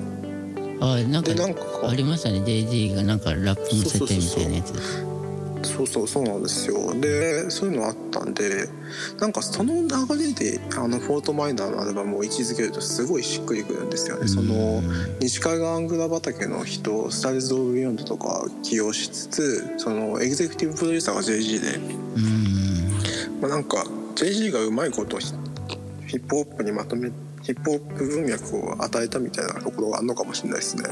[0.79, 2.41] あなんかでなんかありましたね。
[2.41, 4.67] JG がなんかラップの設定みたいなやつ。
[4.67, 5.10] そうそうそう
[6.23, 6.93] なんですよ。
[6.99, 8.67] でそういうのあったんで
[9.19, 14.27] なんかその流れであのフォートマイナーのアルバムを位置づけるとすごいしっくりくるんですよね。
[14.27, 14.81] その
[15.19, 23.41] 西海岸アングラ畑の人スタイルズ・オブ・ビヨンドとか起用しつつそのエグゼクティブプロデューサーが JAY-Z で、うん。
[23.41, 25.33] まあ、なんか JG がうまいことヒ
[26.07, 27.09] ヒップホップにまとめ
[27.41, 30.83] ヒップホップ文脈を与えたみたいなところがあるのかもしれないですね。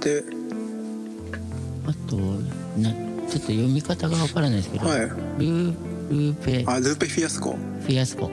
[0.00, 0.22] で、
[1.86, 2.16] あと
[2.80, 5.74] なちょっと読み方がわからないですけど、はい、ルー
[6.08, 7.52] ルーペあルーペ・フィアスコ。
[7.52, 8.30] フィアスコ。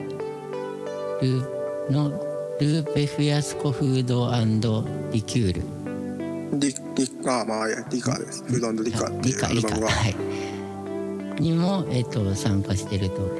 [1.20, 2.10] ルーの
[2.60, 4.04] ルーペフィアスコフー
[4.60, 5.62] ドリキュール。
[6.60, 8.44] リリあまあいやリカーです。
[8.44, 9.88] フードリカーっていうリカリアルバムが。
[9.88, 10.16] カはい。
[11.40, 13.30] にも、えっと参加してると。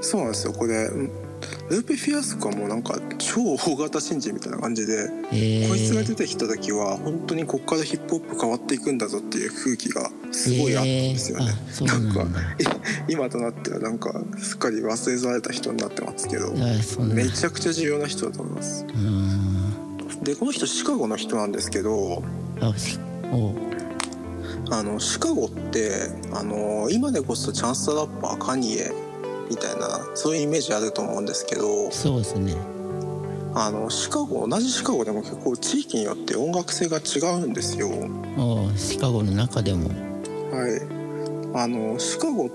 [0.00, 0.52] そうなんですよ。
[0.52, 1.27] これうん
[1.70, 11.86] ルーペ・フィアスコはもうなんか超大型新人みたいな感じで、えー、こいつが出てきた時は本当にこっからヒップホップ変わっていくんだぞっていう空気がすごいあったんですよね、えー。
[11.86, 12.14] なんだ。
[12.14, 12.26] かい
[13.12, 16.52] 今となってはなんかすっかり忘れ去られた人になってますけど
[17.04, 18.84] めちゃくちゃ重要な人だと思います。
[20.22, 22.22] でこの人シカゴの人なんですけど
[24.70, 28.92] あのシカゴってあの今でこそチャンスラッパーカニエ
[29.48, 32.54] みたいなそういうイメージあると思うんですけどそうですね。
[33.54, 37.88] あのシカゴ同じシカゴでも結構地域によって音楽性が違うんですよ。
[38.36, 39.88] おシカゴの中でも。
[39.88, 42.50] はい、あのシカゴ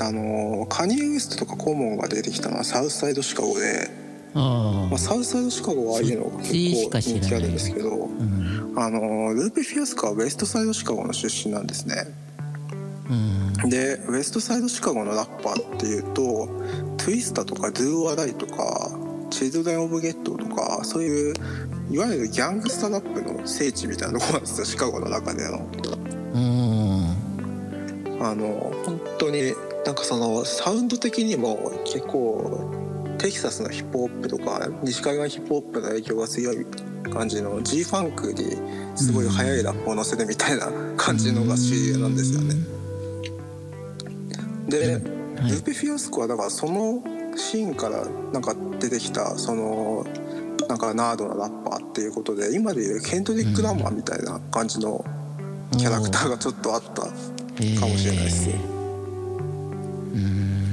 [0.00, 3.90] あのカニエ・ウエストとかコモンが出てきたのはサウスサイドシカゴで、
[4.34, 6.52] あまあ、サウスサイドシカゴはああいうのが結
[6.90, 8.72] 構人気あるんですけどあうん。
[8.76, 12.06] あのルーペ・フィアスカはウエストサイドシカゴの出身なんですね。
[13.10, 16.48] うんでウエストサイドシカゴのラッパーっていうと
[16.96, 18.90] トゥイスタとかドゥー・ア・ライとか
[19.30, 21.34] チルドレン・オブ・ゲットとかそういう
[21.90, 25.66] いわゆるギャングスタラップの聖地みたいなところなんですよシカゴの中での。
[26.34, 26.70] うん
[28.22, 32.70] あの本当になんかそのサウンド的にも結構
[33.18, 36.66] テキサスのヒップホップとか西海岸ヒップホップの影響が強い
[37.12, 38.56] 感じの G ファンクに
[38.96, 42.79] すごい速いラップを乗せるみたいな感じのが主流なんですよね。
[44.70, 45.02] で、はい。
[45.50, 47.02] ルーペ・フィアスコはだからその
[47.36, 50.06] シーンからなんか出てきたその
[50.68, 55.04] なんかナードなラッパーっていうことで今でいうケントリック・ラマーみたいな感じの
[55.76, 58.54] キャラクターがちょっとあったかもしれないですね。
[60.14, 60.70] うん。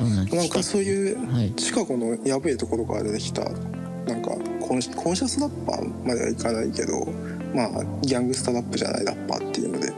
[0.00, 1.52] なんなんかそういうはい。
[1.56, 7.06] シカゴのやべえところから出てきたなんかコンコンシャスラッパーまではいかないけど
[7.54, 9.97] まあギャングスタラップじゃないラッパーっていうのでうん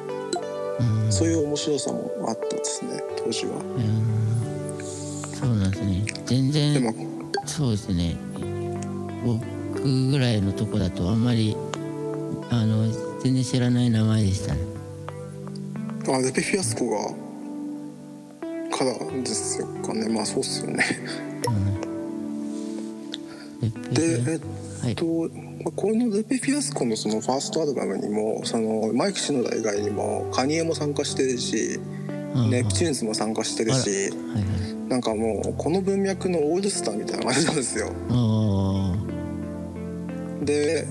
[1.11, 3.57] そういう面白さもあったですね当時は。
[3.57, 4.85] うん。
[5.35, 6.05] そうなんですね。
[6.27, 6.95] 全然
[7.47, 8.17] そうですね。
[9.25, 11.57] 僕ぐらいのとこだとあんまり
[12.51, 12.91] あの
[13.23, 14.61] 全然知らない名前でしたね。
[16.09, 17.15] あレペフィアスコが
[18.77, 18.93] から
[19.23, 20.09] ですよかね。
[20.09, 20.85] まあそうっすよね。
[21.49, 21.90] うん
[23.93, 24.41] でえ
[24.83, 31.79] はいっと、まあこのレペフィアスコのそのファーストアルバムにもそのマイク・シノダ以外にもカニエも参加してるし
[32.35, 33.91] うんネプチューンズも参加してるし。
[33.91, 34.71] はいはい。
[34.91, 37.93] なんかもうこの文脈のオールスターみたいな感じなんですよ。
[38.11, 38.97] あ
[40.43, 40.85] で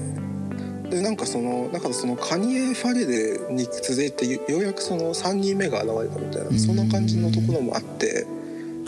[0.89, 8.25] でなんかそのだからそのカニエ・ファレルに続いてようやくその3人目が現れたみたいなそんな感じのところもあって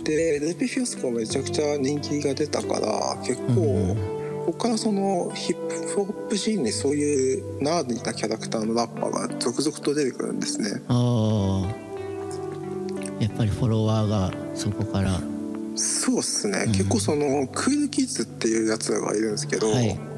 [0.04, 10.82] でレペフィアスコがめちゃくちゃ人気が出たから結構、うんここからそのヒップホップシーンにそういうナーディーなキャラクターのラッパーが続々と出てくるんですね。
[10.88, 15.22] ああやっぱりフォロワーがそこから。
[15.76, 20.11] そうっすね、うん結構そのクールキッズっていうやつらがいるんですけど、はい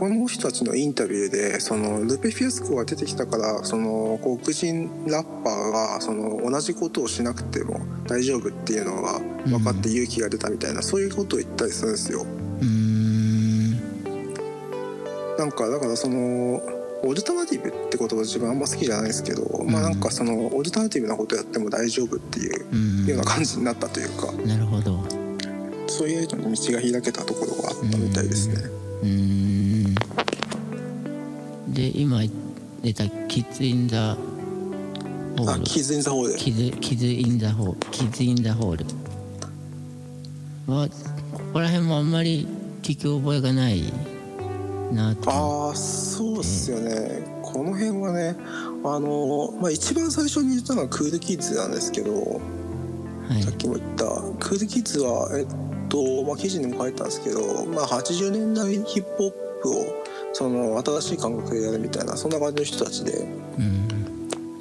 [0.00, 12.22] この人たちのインタビューでそのルペフィアスコが出てきたからその黒人ラッパーがその同じことをしなくても大丈夫っていうのが分かって勇気が出たみたいな、そういうことを言ったりするんですよ。
[12.22, 13.72] うーん。
[15.36, 16.62] なんかだからその
[17.04, 22.74] オルタナティブって言葉自分あんま好きじゃないですけど、まあなんかそのオルタナティブなことやっても大丈夫っていうう
[23.04, 23.06] ん。
[23.06, 25.04] ような感じになったというか、なるほど。
[25.88, 28.54] そういうのに道が開けたところがあったみたいですね。
[29.02, 29.69] うーん
[31.70, 32.22] で今
[32.82, 34.14] 出た「Kidz in the
[35.36, 38.84] Hall」あ Kidz in the Hall Kidz Kidz in the Hall Kidz in the Hall
[40.66, 40.88] は
[41.32, 42.46] ここら辺もあんまり
[42.82, 43.92] 聞き覚えがない
[44.92, 48.36] なとああそうっすよね、この辺はね
[48.84, 52.40] あの、まあ、一番最初に言ったのはクールキッズなんですけど
[53.30, 53.42] はい。
[53.44, 54.04] さっきも言った。
[54.40, 55.46] クールキッズはえっ
[55.88, 59.99] と、まあ、記事にも書いたんですけど、まあ、80年代ヒップホップを
[60.32, 63.12] その新しい感覚でやるみたいなそんな感じの人たちで。
[63.58, 63.80] うん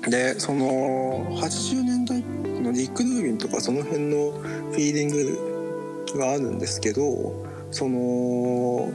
[0.10, 2.24] でその80年代
[2.62, 8.90] のリック・ルービンとかその辺のフィーリングがあるんですけどその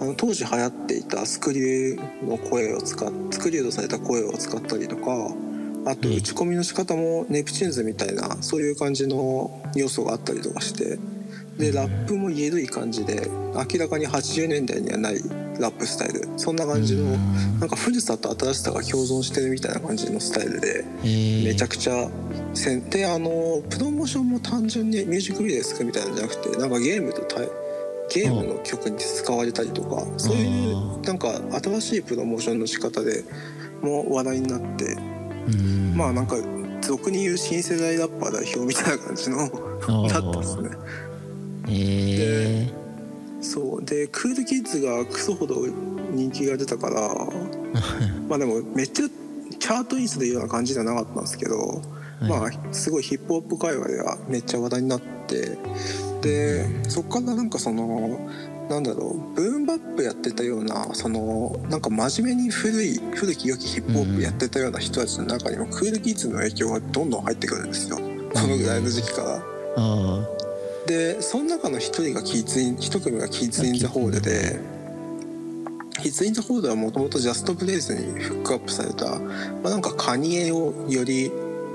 [0.00, 5.12] あの当時流行っていたスクリューの声を使っスクリュードされた声を使ったりとか
[5.86, 6.16] あとうん。
[6.16, 10.98] 打ち込みの仕方もネプチューンズみたいなそういう感じの要素があったりとかして。
[11.58, 15.16] でラップも緩い感じで明らかに80年代にはない
[15.62, 16.28] ラップスタイル。
[16.36, 17.60] そんな感じのうん。
[17.60, 21.44] なんか古さと新しさが共存してるみたいな感じのスタイルでえー。
[21.44, 22.08] めちゃくちゃ
[22.54, 27.48] せんであのプロモーションも単純にミュージックビデオで作るみたいなんじゃなくてなんかゲームと対
[28.12, 31.28] ゲームの曲に使われたりとかそういうなんか
[31.62, 33.24] 新しいプロモーションの仕方で
[33.80, 34.96] もう話題になって
[35.46, 35.94] うん。
[35.96, 36.36] まあなんか
[36.82, 39.38] 俗に言う新世代ラッパー代表みたいな感じの
[40.08, 40.70] だったんですね。
[41.68, 42.81] えー
[43.42, 43.84] そう。
[43.84, 45.66] でクールキッズがクソほど
[46.10, 47.08] 人気が出たから
[48.28, 49.08] まあでもめっちゃ
[49.58, 51.82] チャートインするような感じじゃなかったんですけど、
[52.22, 55.58] まあすごいヒップホップ界隈ではめっちゃ話題になって
[56.20, 58.18] でそっからなんかその
[58.68, 67.96] なんだろうブーンバップやってたようなそのなんか真面目に古い古き良きヒップホップやってたような人たちの中にもクールキッズの影響がどんどん入ってくるんですよ。
[67.96, 68.02] こ
[68.46, 69.42] のぐらいの時期から。
[69.76, 70.41] あ
[70.86, 74.58] でその中の一人がキッズイン一組がキッズ・イン・ザ・ホールで
[76.02, 79.20] キッズ・イン・ザ・ホールはもともとジャスト・ブレイズにフックアップされた、ま
[79.66, 81.30] あ、なんかカニエをより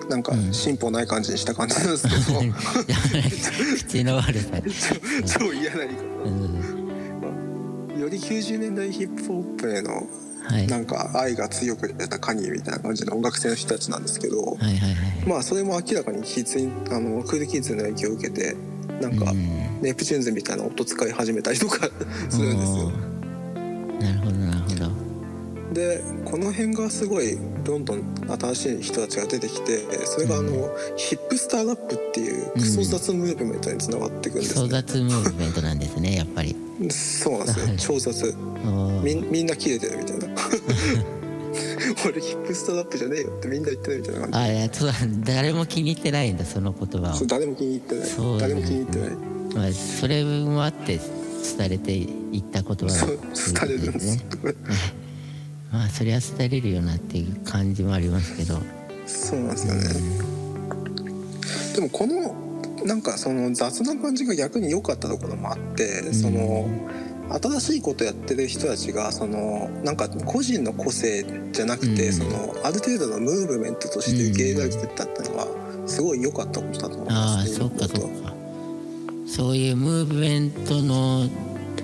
[0.10, 0.54] なんかうん。
[0.54, 2.40] 進歩ない感じにした感じなんですけど、
[3.90, 4.62] 口の悪さ
[5.28, 6.78] 超超 嫌な言いうん。
[7.94, 10.08] 方より90年代ヒップホップへの
[10.50, 10.68] はい。
[10.68, 16.58] なんか愛が強く出たカニエみたいな感じの音楽性の人たちなんですけど、はいはいはいまあそれも明らかにキッズ
[16.94, 18.56] あのクールキッズの影響を受けて
[19.02, 19.82] なんか、うん。
[19.82, 21.88] ネプチューンズみたいな音使い始めたりとか
[22.30, 22.92] するんですよ。
[24.00, 25.07] なるほどなるほど
[25.78, 28.04] でこの辺がすごいどんどん
[28.40, 30.52] 新しい人たちが出てきてそれがあの、
[30.98, 36.56] ヒップスターラップっていうクソ雑ムーブメントにつながっていくんです争ね、奪ムーブメントなんですねやっぱり。
[36.90, 37.68] そうなんですよ。
[37.78, 38.36] 超雑。
[39.04, 40.28] みんみんなキレてるみたいな。
[42.06, 44.38] 俺ヒップスターラップじゃねえよってみんな言ってるみたいな感じ。
[44.38, 44.92] あいやそう
[45.24, 49.10] 誰も気に入ってないんだその言葉を誰も気に入ってない、そう誰も気に入ってない。
[49.56, 51.00] まあ、それもあって
[51.58, 53.06] 廃れていった言葉
[53.66, 54.24] るんですね
[55.72, 58.60] まあそりゃ廃れるよなっていう感じもありますけど。
[59.06, 59.82] そうなんですよね。
[61.76, 62.36] でもこの
[62.86, 66.68] なんかその雑な感じが逆に良かったところもあってその
[67.30, 72.14] 新しいことやってる人たちがそのなんか個人の個性じゃなくてうん。
[72.14, 75.48] そのある程度のムーブメントとして受け入れられてたってのは
[75.86, 78.34] すごい良かったことだと思いあますねあそっかそっか。
[79.28, 81.26] そういうムーブメントの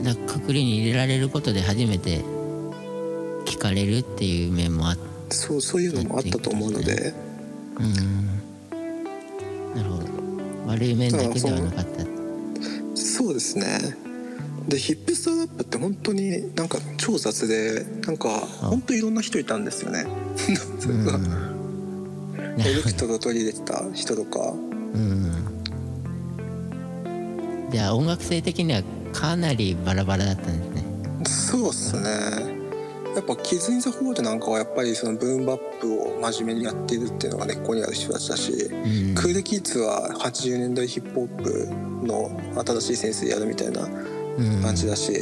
[0.02, 2.22] なくくりに入れられることで初めて
[3.46, 4.98] 聞かれるっていう面もあっ
[5.34, 7.14] そうそういうのもあったと思うので。
[7.80, 7.94] うん。
[9.76, 10.08] なるほど。
[10.68, 12.06] 悪い面だけではなかった。
[12.96, 13.98] そうですね。
[14.68, 18.30] でヒップスターラップって本当になんか超雑でなんか
[18.62, 20.06] 本当いろんな人いたんですよね。
[20.80, 21.20] それが
[22.60, 24.54] エレクトロ取り入れてた人とか。
[24.94, 25.32] うん。
[27.72, 30.84] じゃあ音楽性的にはかなりバラバラだったんですね。
[31.26, 32.53] そうっすね
[33.16, 39.16] やっぱ Kidz in the Hall なんかはやっぱりそのブーンバップを真面目にやっているっていうのが根っこにある人たちだし、うん。
[39.16, 41.68] Cool Kids は80年代ヒップホップ
[42.08, 42.32] の
[42.66, 44.62] 新しいセンスでやるみたいなうん。
[44.64, 45.14] 感じだし、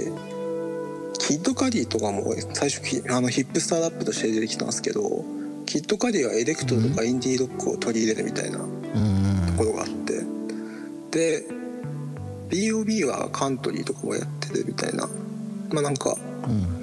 [1.19, 5.23] キッドカリーとかも最初ヒあの hipster rap として出てきたんですけど
[5.65, 9.53] キッドカリーはエレクトロとかインディーロックを取り入れるみたいなとうん。
[9.57, 10.21] ころがあって。
[11.11, 11.45] で
[12.49, 15.07] B.O.B はカントリーとかもやってるみたいな。
[15.71, 16.17] まあなんか
[16.47, 16.80] うん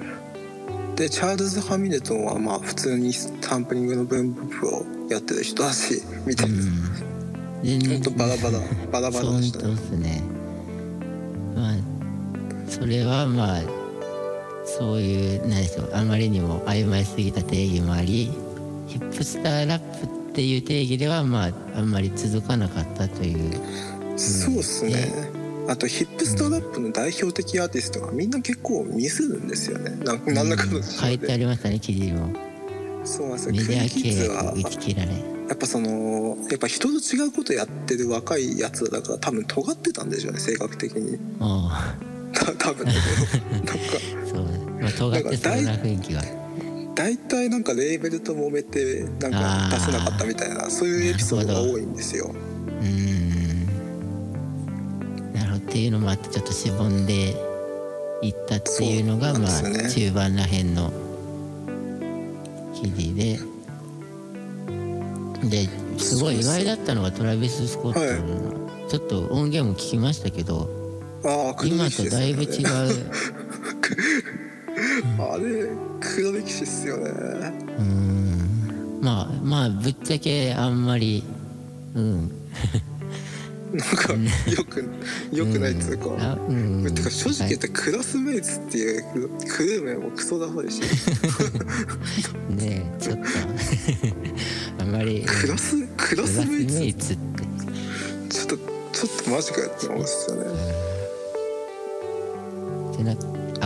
[0.99, 6.57] でチャールズ・ハミルトンはまあ普通にサンプリングの文部をやってる人だしみたいな、
[7.63, 8.59] 全ほんとバラバラ
[8.91, 10.21] バラバラでしたそうねですね。
[11.55, 11.75] まあ
[12.67, 13.61] それはまあ
[14.65, 18.33] そういう何でしょうあまりにも曖昧すぎた定義もあり
[18.87, 23.53] ヒップスターラップっていう定義ではまああんまり続かなかったという。
[24.17, 25.28] そうっすね
[25.69, 29.91] あとヒップスターラップの代表的アーティストがみんな結構ミスるんですよね。
[30.03, 32.33] なん何らかの書いてあでりましたね記事にも。
[33.03, 41.19] そうなんですよメディア契は約打ち切られやっぱそのやっぱ人と違うことやってる若いやつだから多分尖ってたんでしょうね性格的に。
[41.39, 41.71] おう
[42.33, 43.01] た多分なんか。
[44.25, 44.43] そう。
[44.81, 46.23] まあ尖ってそうな雰囲気が
[46.95, 52.33] 大体なんかレーベルと揉めてなんか出せなかったみたいなそういうエピソードが多いんですよ。
[52.33, 53.38] うーん
[55.69, 57.35] っていうのもあってちょっとしぼんで
[58.23, 60.91] いったっていうのがまあ中盤らへんの
[62.73, 63.39] 記事で。
[65.47, 70.69] ですごい意外だったのがトラビス・スコットの、ちょっと音源も聞きましたけど
[71.63, 72.65] 今とだいぶ違う。
[75.19, 77.09] あれ黒歴史っすよね。
[77.09, 78.99] うーん。
[79.01, 81.23] まあまあぶっちゃけあんまり
[81.95, 82.38] うん
[83.71, 84.13] なんか
[84.51, 84.89] よく
[85.31, 86.95] よくないっつうか、あうん。
[86.95, 90.81] てか正直言ってクラスメイツっていうクルー名もクソだほいし。
[92.49, 93.23] ねえちょっと。
[94.79, 97.43] あんまりクラスクラススメイツって。
[98.29, 100.43] ちょっとちょっとマジかよって思うんですよね。
[102.93, 103.11] ってな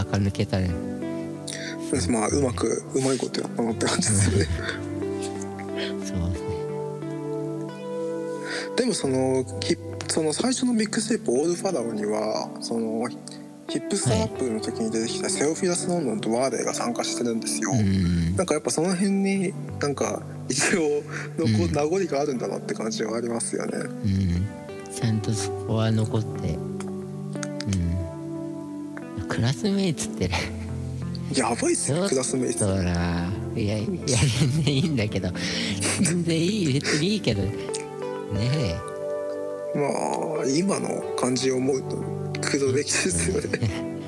[0.02, 0.70] 垢抜けたね。
[2.10, 4.48] まあうまくうまいことやったなって感じですよね
[6.04, 6.54] そうですね。
[8.76, 9.78] でもそのヒ
[10.14, 13.08] その最初のミックステープ「オールファラオ」にはその
[13.68, 18.36] ヒップスターラップの時に出てきたセオフィラス・ロンドンとワーレーが参加してるんですよ、うん。
[18.36, 21.02] なんかやっぱその辺になんか一応
[21.40, 21.72] 残、うん。
[21.72, 23.72] 名残があるんだなって感じはありますよね。
[23.76, 24.46] うん。
[24.94, 26.28] ちゃんとそこは残って
[29.18, 29.28] うん。
[29.28, 30.36] クラスメイツってね。
[31.36, 32.60] やばいっすよクラスメイツ。
[32.60, 33.88] そうないやいや
[34.40, 35.32] 全然いいんだけど
[36.04, 37.50] 全然いい別にいいけどね
[38.44, 38.93] え
[39.76, 41.98] まあ今の感じを思うと
[42.42, 44.00] 黒歴史で すよね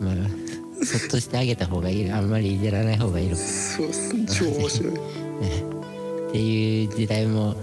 [0.00, 0.40] まあ
[0.84, 3.26] そっとしてあげた方がいいあんまりいじらない方がい。
[3.26, 4.14] いそうっす。
[4.26, 4.94] 超面白い。
[4.94, 7.54] っていう時代も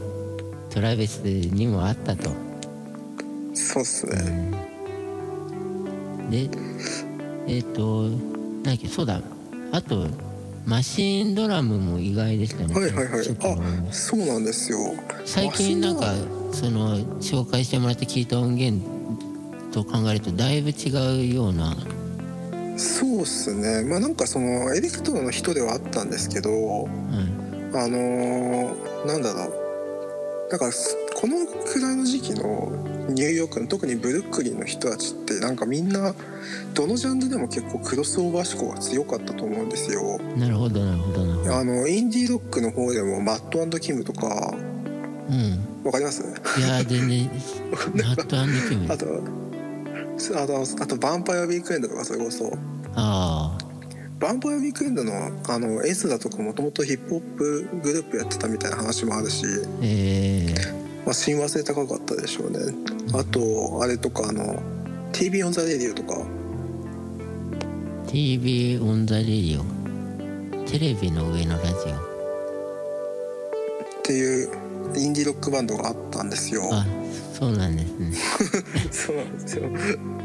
[0.69, 2.29] トラビスにもあったと。
[3.53, 4.51] そうっすね。
[6.29, 6.49] で
[7.47, 9.21] えっ、となんだっけそうだ。
[9.71, 10.07] あと
[10.67, 12.73] マシーンドラムも意外でしたね。
[12.73, 13.87] はいはいはい。
[13.89, 14.79] あすそうなんですよ。
[15.25, 16.13] 最近なんか
[16.51, 18.85] その紹介してもらって聞いた音源
[19.71, 21.73] と考えるとだいぶ違うような。
[22.75, 23.85] そうっすね。
[23.85, 30.51] まあなんかそのエレクトロの人ではあったんですけどうんあのーなんだろう。
[30.51, 32.71] だからすこのくらいの時期の
[33.09, 36.13] ニューヨークの特にブルックリンの人たちってなんかみんな
[36.73, 40.19] どのジャンルでも結構クロスオーバー志向が強かったと思うんですよ。
[40.37, 41.55] なるほどなるほどなるほど。
[41.55, 44.53] あのインディーロックの方でもマットキムとか
[45.29, 45.67] うん。
[45.83, 46.21] わかります？
[46.21, 47.29] いや全然
[47.95, 48.35] ナット
[48.69, 48.91] キム。
[48.91, 49.05] あと
[50.41, 52.51] あとあと Vampire Weekend とかそれこそ
[52.95, 53.67] ああ
[54.19, 55.13] Vampire Weekend の
[55.47, 59.45] あのエスだとかもともとヒップホップグループやってたみたいな話もあるし、
[59.83, 60.55] え
[61.07, 62.59] まあ、親和性高かったでしょうね。
[63.13, 64.61] あとあれとかあの
[65.13, 66.15] TV オンザレディオとか。
[68.05, 69.63] ー、TV on the Radio。
[70.67, 71.75] テレビの上のラジっ
[74.03, 74.49] ていう
[74.97, 76.63] インディーロックバンドがあったんですよ。
[76.65, 76.85] オあ
[77.33, 78.11] そうなんですね。
[78.91, 79.63] そうなんですよ。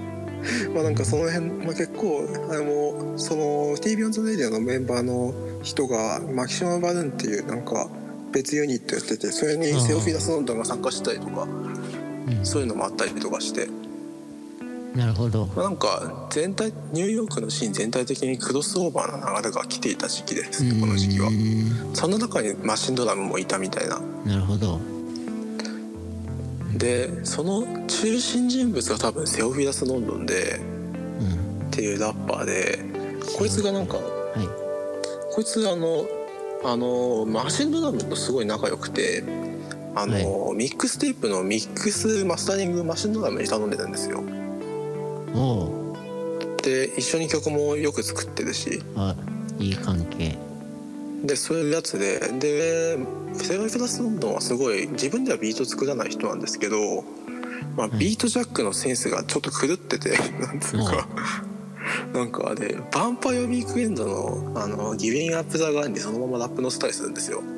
[0.74, 7.88] まあなんかその辺、まあ、結構あれもその TV オンザレディオのメンバーの人が Maximum Balloon っていうなんか
[8.32, 12.46] 別ユニットやっててそれに Theophilus London が参加したりとかうん。
[12.46, 13.68] そういうのもあったりとかして、
[14.94, 15.46] なるほど。
[15.46, 21.30] まあ、なんか全体ニューヨークのシーン全体的にクロスオーバーな流れが来ていた時期ですこの時期は。
[21.94, 24.00] その中にマシンドラムもいたみたいな。
[24.24, 24.80] なるほど。
[26.76, 31.66] でその中心人物が多分セオフィラス・ロンドンでうん。
[31.68, 32.78] っていうラッパーで
[33.38, 34.04] こいつがなんかはい。
[35.34, 36.04] こいつあの
[36.64, 39.24] あのマシンドラムとすごい仲良くて
[39.94, 44.22] あの、ミックステープのミックスマスタリングマシンドラムに頼んでたんですよ。
[46.62, 48.82] で一緒に曲もよく作ってるし。
[48.96, 49.14] あ
[49.58, 49.70] い。
[49.70, 50.38] い関係。
[51.24, 52.20] でそういうやつで。
[52.38, 52.98] で
[53.34, 57.02] セオフィラス・ロンドンはすごい自分ではビート作らない人なんですけど、
[57.76, 57.98] まあ、はい。
[57.98, 61.06] ビートジャックのセンスがちょっと狂ってて、なんつうか、
[62.12, 67.42] なんかで「ヴァンパイア・ウィークエンドの」あの「ギビング・アップ・ザ・ガーン」にそのままラップのスタイルするんですよ。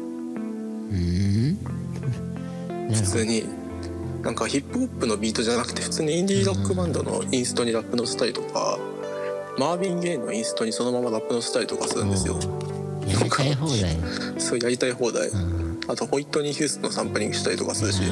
[2.93, 3.45] 普通に。
[4.23, 8.79] なんかヒップホップのビートじゃなくて普通にインディーロックバンドのインストにラップのスタイルとか
[9.59, 12.39] マービン・ゲイのインストにそのままラップのせたりとかするんですよ。
[13.07, 13.99] やりたい放題。
[14.39, 15.29] そうやりたい放題。
[15.29, 15.79] うん。
[15.87, 18.01] あとホイットニー・ヒューストンのサンプリングしたりとかするし。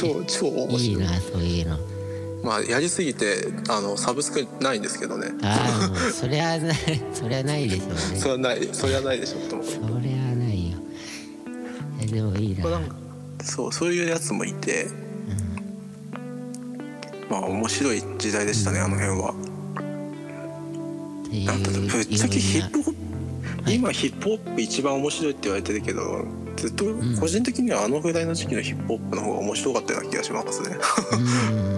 [0.00, 0.74] 超超面い。
[0.74, 1.78] い白いなそういうの
[2.44, 5.28] まあやりすぎてあのサブスクないんですけどね。
[5.42, 6.76] ああそれはない
[7.14, 7.96] それはないでしょうね。
[8.18, 9.90] それはないそれはないでしょと思うそれは
[10.36, 10.78] ないよ。
[12.02, 12.64] えでもいいな。
[12.68, 12.80] まあ
[13.42, 14.88] そうそういうやつもいて。
[17.30, 19.34] まあ面白い時代でしたねあの辺は。
[21.46, 23.74] なんだぶっちゃけヒップホップ、はい。
[23.76, 26.24] 今ヒップホップ一番面白いって言われてるけど
[26.56, 27.16] ずっとん。
[27.18, 30.76] 個人的にはあのぐらいの時期のヒップホップの方が面白かったような気がしますね。
[31.12, 31.73] うん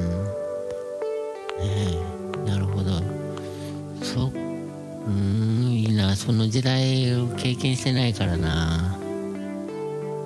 [6.27, 8.99] その時代を経験してないからな。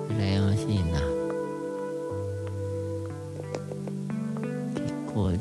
[0.09, 0.99] 羨ましいな。
[4.73, 5.31] 結構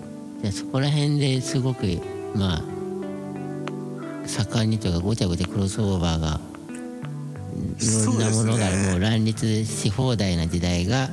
[0.42, 1.86] じゃあそこら辺ですごく
[2.34, 2.62] まあ
[4.26, 6.38] 盛んにというかごちゃごちゃクロスオーバーが
[7.78, 11.08] いろんなものがもう乱立し放題な時代が、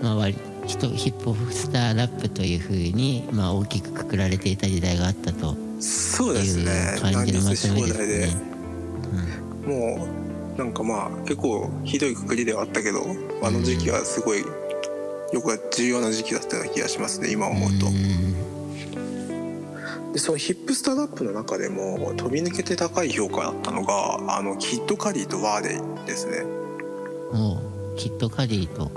[0.00, 0.36] まあ、ヒ
[0.76, 6.96] ップホップスターラップというふうに、まあ、大きくくくられていた時代があったとそうですね。
[7.00, 8.34] 感じのまとめです乱立し放題でね。
[9.66, 10.06] も
[10.56, 13.04] うなんかまあ結構ひどいくくりではあったけど
[13.42, 14.46] あの時期はすごいよ
[15.42, 17.86] く重要な時期だったような気がしますね今思うと。
[17.86, 17.94] うん。
[20.12, 26.44] でその hipster rap の中でも飛び抜けて高い評価だったのがあの Kid Cudi とワーデイですね。
[27.32, 27.60] も
[27.94, 28.92] う Kid Cudi と。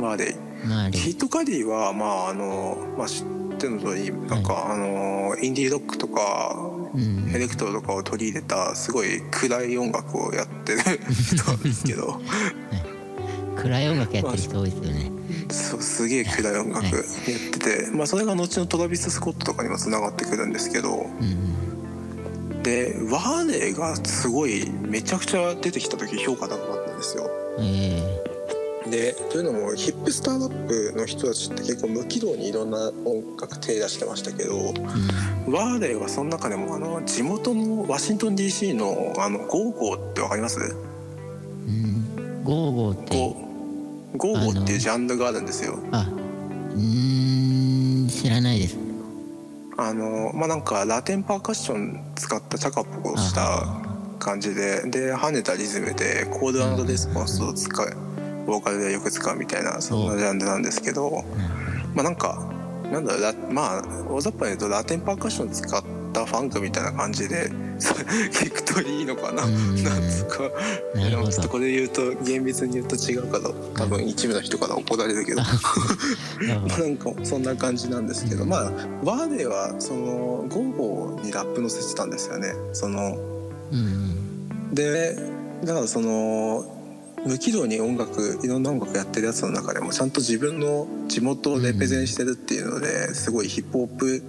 [0.00, 0.34] ワーデイ。
[0.66, 3.22] まあ Kid Cudi はまああの、まあ、知
[3.62, 6.56] ってるの通りなんか、あのインディーロックとか
[6.94, 7.32] うん。
[7.34, 12.20] エレクトロとかを取り入れたすごい暗い音楽をやってる人なんですけど。
[13.56, 15.12] 暗い音楽やってる人多いですよね。
[15.50, 16.94] そうすげえ暗い音楽やっ
[17.52, 21.06] てて、まあ、それが後の Travis Scott とかにもつながってくるんですけど。
[21.20, 21.52] うん
[22.62, 27.28] でワーデイがすごいめちゃくちゃ出てきた時評価高かったんですよ。
[27.58, 28.21] え
[28.92, 34.74] でというのも hipster rap の人たちって結構無軌道にいろんな音楽手出してましたけどえ
[35.46, 35.52] うん。
[35.52, 40.58] ワーデイはその中でもあの地元のワシントン DC のあの go-go ってわかります？
[40.60, 42.44] うん。
[42.44, 43.16] go-go って。
[43.16, 45.78] go-go っていうジャンルがあるんですよ。
[45.90, 46.06] あ
[46.74, 48.76] うーん知らないです。
[49.78, 53.82] あのまあなんかラテンパーカッション使ったチャカポコしたあ
[54.18, 57.96] 感じでで跳ねたリズムでコールレスポンスを使う
[58.46, 61.24] ボーカルでよく使うみたいなそんなジャンルなんですけど
[61.94, 62.52] まあなんか
[62.90, 65.82] なんだろうラまあ大雑把に言うとラテンパーカッション使っ
[66.12, 67.50] たファンクみたいな感じで
[67.82, 69.44] 聞くといいのかな。
[69.44, 69.82] うん。
[69.82, 70.50] なんつうか。
[70.94, 75.42] でもちょっとこれ言うと厳密に言うと違うから多分一部の人から怒られるけど。
[75.42, 75.58] なる
[76.60, 76.78] ほど。
[76.78, 78.62] なんかそんな感じなんですけど、まあ
[79.02, 82.54] ワーデーはそのゴーゴーにラップ乗せてたんですよね。
[82.72, 83.16] その
[83.72, 84.74] うん。
[84.74, 85.16] で
[85.64, 86.64] だからその
[87.24, 94.22] 無軌道に音楽いろんな音楽やってるやつの中でもちゃんと自分の地元をレペゼンしてるっていうのですごいヒップホップ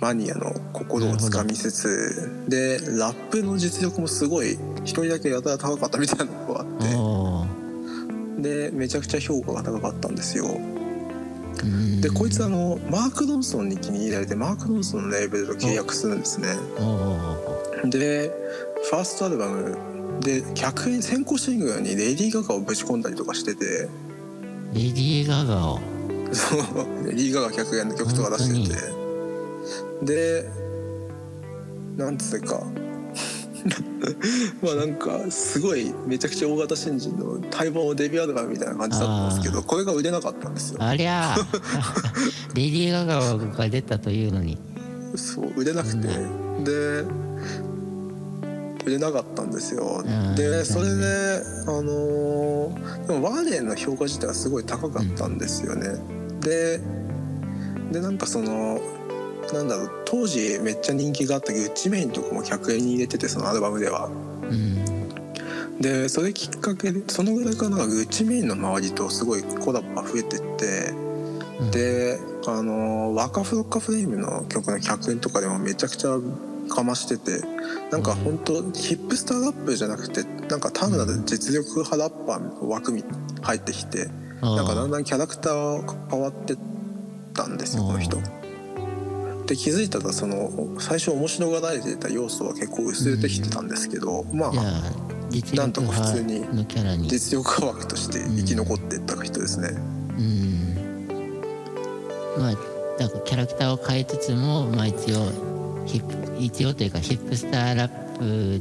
[0.00, 10.44] マニアの心をつかみつつでラップの実力もすごい一人だけやたら高かったみたいなのがあってでめちゃくちゃ評価が高かったんですよ。
[10.44, 12.00] うん。
[12.00, 16.48] でこいつあのマーク・ドンソンに気に入られてマーク・ドンソンのレーベルと契約するんですね。
[17.86, 18.30] で
[18.90, 23.64] ファーストアルバムで100円先行シングルにレディー・ガガをぶち込んだりとかしてて。
[23.64, 23.88] レ
[24.72, 25.80] ディー・ガガを？
[26.32, 27.06] そう。
[27.06, 28.76] レディー・ガガ100円の曲とか出して
[30.02, 30.06] て。
[30.42, 30.50] で
[31.96, 32.64] なんつうか。
[34.62, 40.82] まあなんかすごいめちゃくちゃ大型新人の待望デビューアルバムみたいな感じだったんですけどこれが売れなかったんですよ。
[40.82, 41.36] ありゃあ。
[42.54, 44.58] レディー・ガガが出たというのに。
[45.16, 46.08] そう売れなくて、
[46.64, 47.04] で
[48.84, 55.88] 売れなかったんですよ、んでそれであのーでもワーデンの評価自体はすごい高かったんですよね、
[56.40, 56.80] で
[57.92, 58.80] でなんかその
[59.52, 64.06] なんだろう当時めっちゃ人気があったグッチメインとかも100円に入れててそのアルバムでは。
[64.08, 64.84] うん。
[65.80, 70.90] でそれきっかけでそのぐらいからなグッチメインの周りとすごいコラボが増えてって
[71.60, 71.70] うん。
[71.70, 76.18] であのワカフロッカフレームの曲の100円とかでもめちゃくちゃ
[76.68, 77.44] かましてて
[77.90, 83.04] なんか本当ヒップスターラップじゃなくてなんか単なる実力派ラッパーの枠に
[83.42, 84.08] 入ってきて
[84.40, 86.58] なんかだんだんキャラクターが変わってっ
[87.32, 88.18] たんですよこの人。
[89.46, 90.50] で気づいたらその
[90.80, 93.68] 最初面白がられていた要素は結構薄れてきてたん
[94.32, 94.64] まあじゃあ
[95.28, 96.46] 実なんと力か普通に
[97.08, 99.68] 実力派枠として生き残っていった人ですね。
[99.68, 100.64] うん。
[102.38, 105.53] まあだからキャラクターを変えつつも、まあ、一応
[105.86, 108.60] ヒップ一応というかヒップスターラッ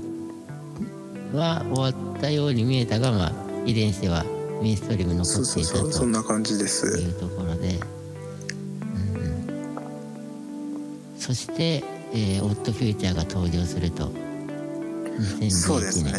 [1.32, 3.34] プは終わったように見えたが、まあ、
[3.66, 4.24] 遺伝子は
[4.62, 7.94] メインストリームに残そうってそうそうそいたとんな感じでいすうところで、うん
[11.18, 14.12] そして、えーオッドフューチャーが登場すると。
[15.40, 15.52] 2011年。
[15.52, 16.12] そうですね。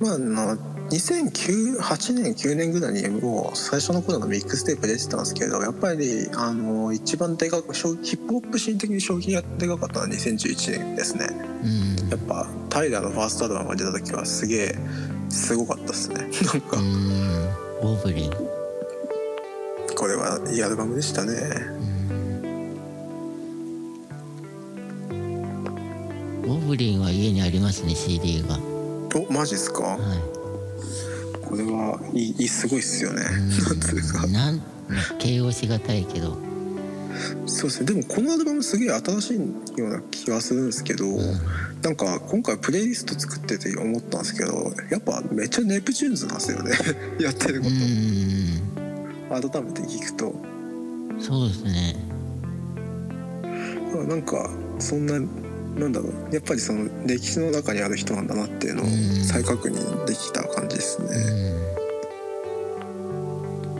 [0.00, 11.26] まああの2008年9年ぐらいにもう最初の頃のミックステープ出てたんですけどやっぱりあの一番でかく消ヒップホップシーン的に衝撃がでかかったのは2011年ですね。
[11.62, 12.08] うん。
[12.08, 14.74] やっぱタイラーのファーストアルバムが出た時はすげえ
[15.28, 16.16] すごかったですね。
[16.52, 16.78] なんか。
[16.78, 18.14] うん。
[18.14, 18.30] リン
[19.94, 21.34] これはいいアルバムでしたね。
[26.46, 28.58] ボブリンは家にありますね CD が。
[29.14, 29.82] おマジっすか？
[29.82, 29.96] は
[30.34, 30.37] い
[31.48, 33.22] これはいいすごいっすよね。
[33.22, 33.30] な
[33.74, 34.26] んつうか。
[34.26, 34.60] なん
[35.18, 36.36] 形容しがたいけど。
[37.46, 37.86] そうですね。
[37.86, 39.38] でもこのアルバムすげえ新しい
[39.80, 41.04] ような気がするんですけど、
[41.82, 44.52] なんか今回プレイリスト作ってて思ったんですけど
[44.90, 46.72] やっぱめっちゃネプチューンズなんですよね。
[47.20, 49.40] やってるこうん。
[49.40, 50.34] と改めて聞くと。
[51.18, 51.96] そうですね。
[53.94, 55.14] あなんかそんな
[55.76, 56.34] なんだろう。
[56.34, 58.92] やっぱりその歴史の中にある人なんだなっていうのをうん。
[59.24, 61.08] 再確認できた感じですね、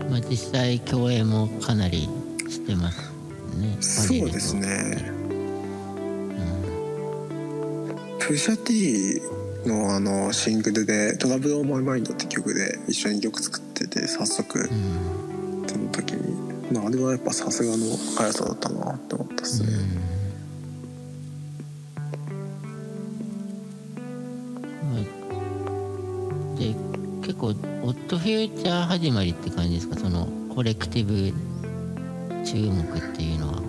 [0.03, 0.11] うん。
[0.11, 2.09] まあ実際共演もかなり
[2.49, 2.99] してます
[3.59, 3.76] ね。
[3.80, 5.12] そうですね。
[8.21, 14.68] Pusha T のあのシングルで「Trouble on My Mind」って曲で一緒に曲作ってて早速うん。
[15.66, 16.36] その時に、
[16.70, 17.86] まあ、あれはやっぱさすがの
[18.16, 20.18] 速さだったなって思ったっすね、うん
[26.59, 26.75] で
[27.23, 29.97] 結構オットフューチャー始まりって感じですか？
[29.97, 31.33] そのコレクティブ
[32.45, 33.63] 注目っていうのは。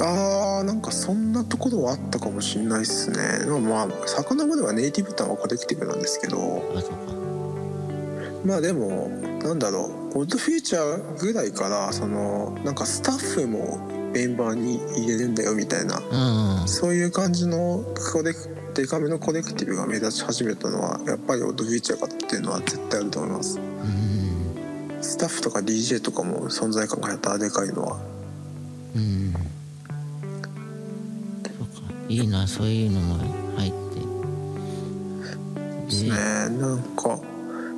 [0.00, 3.44] あーなんかそんなところはあったかもしれないっすね。
[3.44, 6.38] でもまあ遡ればネイティブタウンはコレクティブなんですけど。
[6.74, 6.96] あそうか。
[8.44, 9.08] まあでも
[9.42, 10.18] なんだろう。
[10.18, 13.78] オッドフューチャーぐらいからそのなんかスタッフも
[14.12, 15.98] メンバーに入れるんだよみたいな。
[15.98, 16.68] うん。
[16.68, 23.58] そういう感じのコレクデカめのコレクティブが目立ち始めたのはやっぱりオッドフューチャーかっていうのは絶対あると思います。
[23.58, 24.98] うん。
[25.00, 28.00] スタッフとか DJ とかも存在感がやったらでかいのは。
[28.96, 29.34] うん。
[32.08, 33.16] いいなそういうのも
[33.56, 33.76] 入って。
[35.86, 36.10] ですね。
[36.58, 37.18] なんか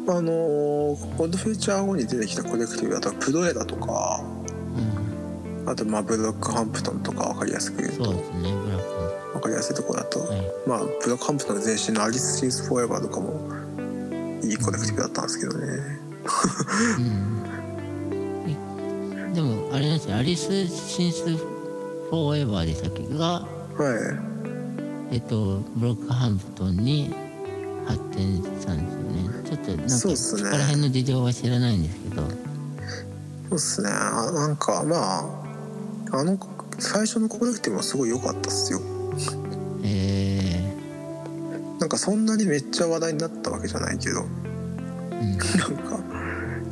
[0.08, 4.24] あのーオッドフューチャー後に出てきたコレクティブだとプロエラとか
[5.62, 5.68] うん。
[5.68, 8.04] あとまあブロックハンプトンとか分かりやすく言うと。
[8.06, 8.52] そうですね。
[8.52, 8.95] ブラック分
[9.46, 13.40] かりやすいところだと、はいまあブロックハンプトンの前身のアリス・シンス・フォーエバーとかも
[14.42, 15.66] いいコレクティブだったんですけどね。
[16.98, 17.00] う
[19.30, 19.32] ん。
[19.34, 20.16] でもあれなんですよ。
[20.16, 23.46] アリス・シンス・フォーエバーでしたっけがは
[25.12, 25.14] い。
[25.14, 27.14] えっとブロックハンプトンに
[27.86, 29.30] 発展したんですよね。
[29.44, 30.16] ちょっとなんかそね。
[30.16, 32.22] そこら辺の事情は知らないんですけど。
[32.22, 32.28] そ
[33.50, 33.90] うっすね。
[33.90, 36.38] あなんかまああの
[36.78, 38.80] 最初のコレクティブもすごい良かったっすよ
[39.86, 40.60] え
[41.80, 46.00] なんかそんなにめっちゃ話題になったわけじゃないけどーうん、なんか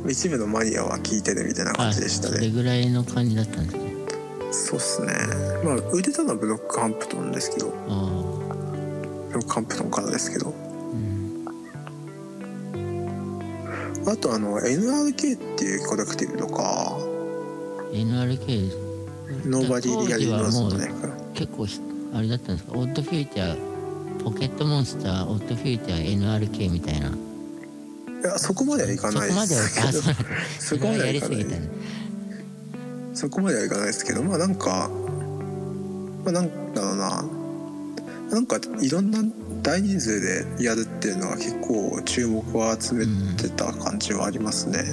[0.09, 2.35] 一部のマニアは聞いてるみたいな感あじでしたね。
[2.35, 3.85] それぐらいの感じだったんですね
[4.51, 5.13] そうっすね。
[5.63, 7.67] まあ売れたのは Brockhampton ですけど。
[7.67, 10.49] Brockhampton からですけど。
[10.49, 11.45] うん。
[14.07, 16.97] あとあの NRK っていうコレクティブとか。
[17.91, 18.71] NRK
[19.45, 20.91] Nobody Really Knows ね。
[21.33, 21.81] 結構ひ
[22.15, 22.77] あれだったんですか？
[22.77, 27.09] Odd Future ポケットモンスター Odd Future NRK みたいな。
[27.09, 27.11] い
[28.23, 29.91] やそこまではいかないでそこまではすけどあ
[30.59, 31.45] そこまではやいかない。
[33.13, 34.89] そこまではいかないですけどまあなんか
[36.23, 37.25] まあなんだろうな。
[38.31, 39.23] なんかいろんな
[39.61, 43.05] 大人数でやるっていうのは結構注目を集め
[43.37, 44.83] てた感じはありますね、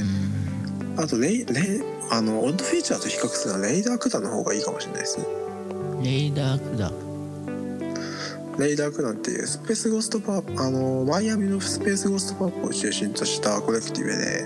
[0.99, 5.25] あとレイレイあのオッドフィーチャーと比較するのはレイダークダの方がいいかもしれないですね。
[6.03, 6.93] レイダークだ
[8.59, 14.43] レイダークダンっていうスペースゴーストパーあのマイアミのスペースゴーストパークを中心としたコレクティブで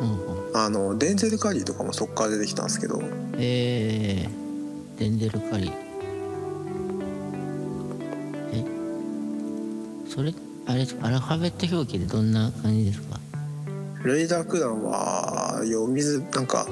[0.00, 3.00] うんうんあのデンゼル・カリーとかもそっから出てきたんですけど。
[3.40, 5.72] えー、デンゼルカリー。
[8.52, 8.64] え？
[10.10, 10.34] それ
[10.66, 13.20] あれアルファベット表記でどんな感じですか？
[14.04, 16.66] レイダークダンは読みづなんか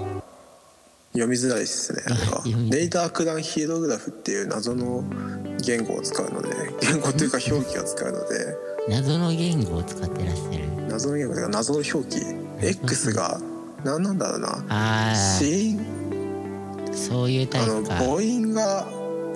[1.13, 2.03] 読みづらいですね。
[2.07, 2.81] あれは読みづらい。
[2.81, 5.05] レイダークダンヒーログラフっていう謎の
[5.65, 6.49] 言語を使うので
[6.81, 8.57] 言語というか表記を使うので。
[8.89, 10.65] 謎の言語を使ってらっしゃる。
[10.89, 12.23] 謎の言語というか謎の表記。
[12.61, 13.41] X が
[13.85, 14.65] なんなんだろうな。
[14.69, 15.81] あ子音
[16.93, 17.95] あそういうタあのイプか。
[17.97, 18.89] 母音が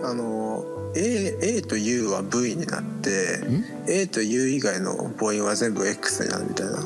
[0.03, 0.65] あの
[0.97, 3.11] A, A と U は V になって
[3.47, 6.85] ん？A と U 以外の母音は全部 X になるみたいな。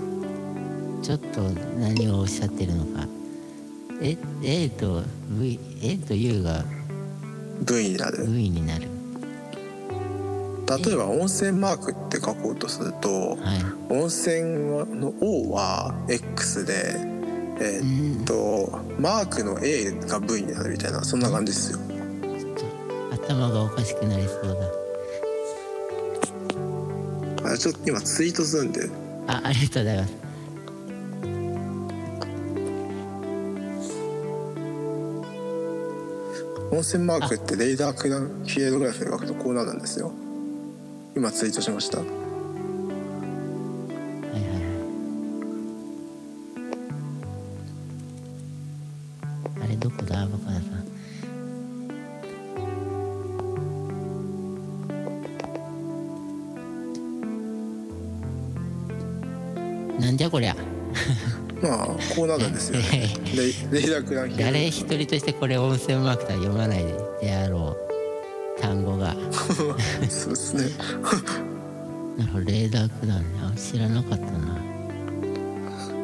[1.03, 1.41] ちょっと
[1.79, 3.07] 何をおっしゃってるのか。
[4.03, 6.65] え A と V A と U が
[7.63, 8.27] V になる。
[8.27, 8.89] V になる
[10.67, 13.39] 例えば温泉マークって書こうとするとはい。
[13.91, 14.43] 温泉
[14.99, 16.97] の O は X で
[17.61, 21.79] えーっとマークの A が V になるみたいなそんな感じですよ。
[23.13, 24.59] 頭がおかしくなりそう
[27.43, 27.53] だ。
[27.53, 28.89] あちょっと今ツイートするんで。
[29.27, 30.15] あありがとうございます。
[36.73, 40.13] 温泉マークってレーダークランフィエログラフで書くとこうなるんですよ
[41.17, 41.99] 今ツイートしました。
[41.99, 42.15] はいはい
[44.41, 44.57] は
[49.61, 49.65] い。
[49.65, 50.27] あれどこだ？
[50.27, 50.85] バカださん。
[60.01, 60.57] なんじゃこりゃ。
[61.63, 63.09] まあこうなるんですよ、 ね、
[64.39, 66.85] 誰一人としてこれ温泉マークとは読まない
[67.23, 67.84] であろう
[69.55, 70.65] そうですね。
[72.19, 74.55] なるほどレーダークだねあ知らなかったな。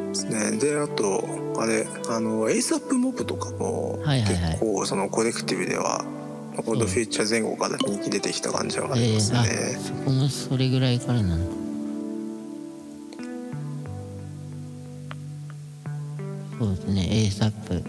[0.08, 0.58] ですね。
[0.58, 1.24] であと
[1.58, 6.04] あれあのエイサップモブとかも結構そのコレクティブでは
[6.56, 11.60] オールドフィーチャー前後から人気出てきた感じはありますえー、そこもそれぐらいからなのか
[16.58, 17.08] そうですね。
[17.10, 17.82] ASAP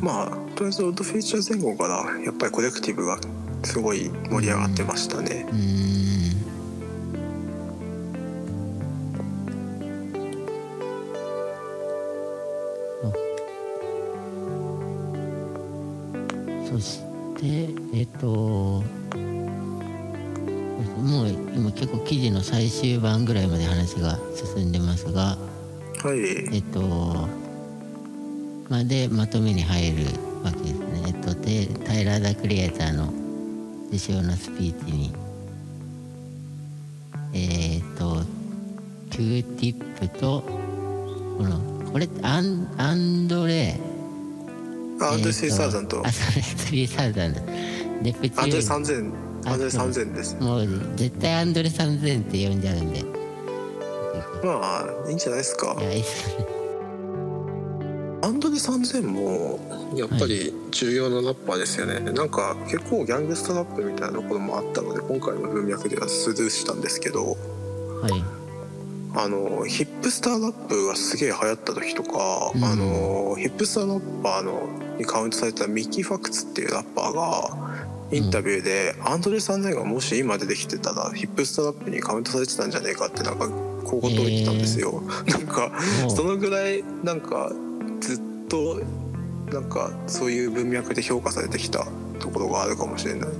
[0.00, 3.18] まあとりあえずオールドフィーチャー前後からやっぱりコレクティブが
[3.64, 5.44] すごい盛り上がってましたね、
[16.70, 17.00] そし
[17.40, 18.84] てえっとも
[21.24, 25.36] う今結構記事の最終版ぐらいまで話が進んでますが
[26.04, 26.54] はい。
[26.54, 27.28] えっと
[28.68, 31.02] までまとめに入るわけですね。
[31.06, 33.12] えっとテタイラー・ザ・クリエイターの
[33.88, 35.12] 受賞のスピーチに
[37.34, 38.22] えっと
[39.10, 40.42] Q ティップと
[41.38, 41.60] この
[41.92, 43.78] これアンアンドレ
[45.00, 46.02] アンドレス・えーとサーザンと。
[46.06, 47.40] あそれスリーサウザンド
[48.02, 50.36] ネプチアンドレューン3000アンドレ3000です。
[50.40, 53.04] もう絶対アンドレ3000って呼んじゃうんで。
[54.44, 55.76] まあいいんじゃないですか。
[55.80, 56.46] いやいいっすね。
[56.48, 56.51] ア
[58.32, 59.60] ンドレ3000も
[59.96, 67.36] やっぱり重要なラッパーですよね、なんか結構ギャングストラップみたいなところもあったので今回の文脈ではスルーしたんですけど
[68.02, 68.24] はい。
[69.14, 72.64] あのヒップスターラップがすげえ流行った時とか、うん。
[72.64, 74.68] あのヒップスターラッパーの
[74.98, 83.48] にカウントされたミッキー・ファクツっていうラッパーがインタビューで、アンドレ3000がもし今出てきてたらヒップスターラップにカウントされてたんじゃねえかってなんか
[83.84, 85.02] 小言を言ってたんですよ。
[85.26, 85.72] なんか
[86.14, 87.52] そのぐらいなんか
[88.02, 88.80] ずっと
[89.52, 91.86] なんかそういう文脈で評価されてきた
[92.18, 93.28] ところがあるかもしれない。
[93.28, 93.38] うん。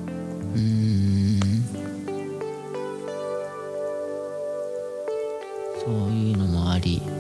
[5.81, 7.03] そういうのもあり。
[7.05, 7.11] う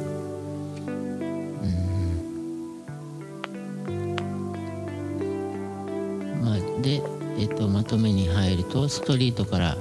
[3.96, 4.02] ん。
[6.42, 7.02] まあで、
[7.38, 9.76] えっと、まとめに入るとストリートから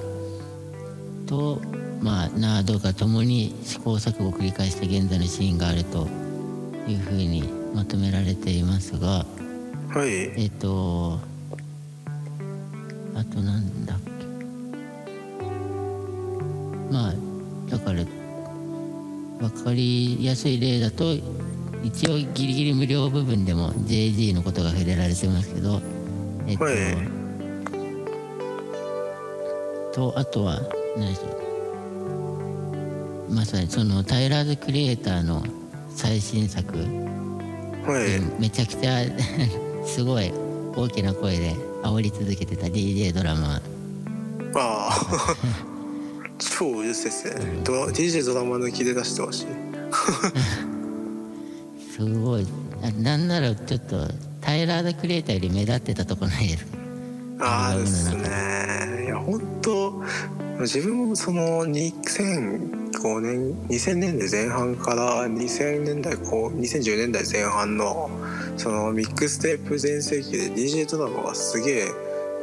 [1.27, 1.61] と
[2.01, 6.30] まあナードが共に試行錯誤を繰り返した現在のシーンがあると。
[6.87, 9.25] いうふうにまとめられていますが
[9.93, 10.09] はい。
[10.41, 11.19] えっと
[13.13, 14.11] あとなんだっけ。
[16.91, 17.13] まあ
[17.69, 18.05] だから
[19.39, 21.15] 分かりやすい例だと
[21.83, 25.81] 一応ギリギリ無料部分でも JG のことが触れられてますけど
[26.47, 26.75] えっと、はい。
[29.93, 30.61] とあとは
[30.97, 31.27] 何でしょ
[33.29, 35.43] うまさにそのタイラーズ・クリエイターの
[35.95, 36.77] 最新作。
[36.77, 36.83] は
[38.37, 38.41] い。
[38.41, 39.01] めちゃくちゃ
[39.85, 40.31] すごい
[40.75, 43.55] 大きな声で煽り続けてた DJ ドラマ。
[43.55, 43.61] あ
[44.55, 45.35] あ。
[46.37, 47.27] 超うるせえっす
[47.63, 49.45] DJ ドラマ抜きで出してほしい。
[51.95, 52.47] すごい。
[52.83, 54.07] あなんならちょっと
[54.41, 56.77] タイラー・ザ・クリエイターより目立ってたとこないですか？
[57.41, 57.85] ああで。
[57.85, 59.03] すね。
[59.05, 60.01] いや本当
[60.61, 68.09] 自分もその2005年2000年代前半から2000年代後2010年代前半の
[68.57, 71.87] そのミックステープ全盛期で DJ ドラマがすげえ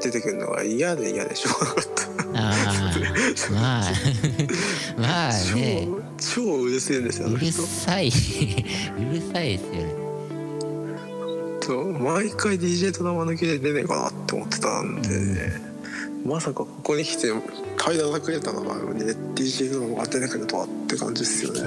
[0.02, 1.64] 出てくるのが嫌で嫌でしょう。
[1.64, 3.82] がなかったまあ。
[4.98, 5.88] まあね。
[6.18, 8.08] 超超うるせえんですよあうるさい。
[8.98, 10.08] うるさいですよね。
[11.60, 15.52] そう毎回 DJ ドラマ抜きで出ねえかなって思ってたんで、
[16.24, 17.30] まさかここに来て
[17.78, 21.60] 階段がくれたのがね DJ ドラマが出てくるとはって感じですよね。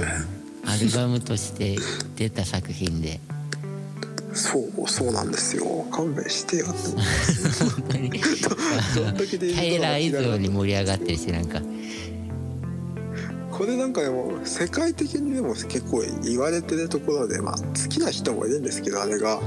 [0.66, 1.78] アルバムとして
[2.16, 3.20] 出た作品で。
[4.34, 5.66] そうそうなんですよ。
[5.91, 6.68] 勘弁してよ。
[6.68, 6.76] 本
[7.89, 8.12] 当に。
[9.56, 11.62] Tyler 以上に盛り上がってるしなんか。
[13.51, 19.38] これなんかでも世界的にでも結構言われてるところでまあ好きな人もいるんですけどあれが。
[19.38, 19.41] は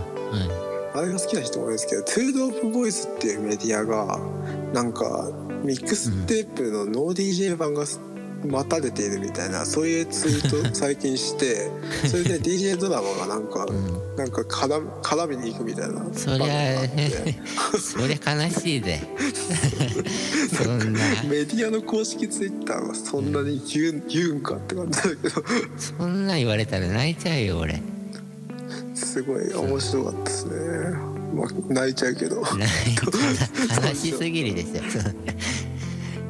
[0.94, 4.20] あれが好きな人もいるんですけど「2DopeBoyz っていうメディアが
[4.72, 5.28] なんか
[5.64, 7.84] ミックステープのノー DJ 版が
[8.46, 11.70] 待たれているみたいなそういうツイート最近して
[12.06, 16.04] それで DJ ドラマがなんか、い、うん、なんか絡み絡みに行くみたいな。
[16.12, 16.86] そりゃ
[17.80, 19.00] そりゃ悲しいぜ。
[20.52, 21.00] そんな。
[21.28, 25.44] メディアの公式ツイッターはそんなに言う言うんかって感じだけど。
[25.78, 27.82] そんなん言われたら泣いちゃうよ俺。
[28.94, 30.52] すごい面白かったですね、
[31.34, 32.42] まあ、泣いちゃうけど。
[32.58, 33.80] 泣いた。
[33.80, 34.82] ら悲しすぎるですよ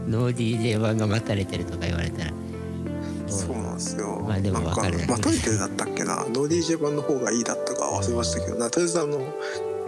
[0.06, 2.32] ノー DJ 版が待たれてるとか言われたら。
[3.26, 4.20] そうなんですよ。
[4.26, 9.18] まあでもなんかるまあトイレだったっけな、ノー DJ 版の方がいいだったか忘れましたけど、なとりあえずあの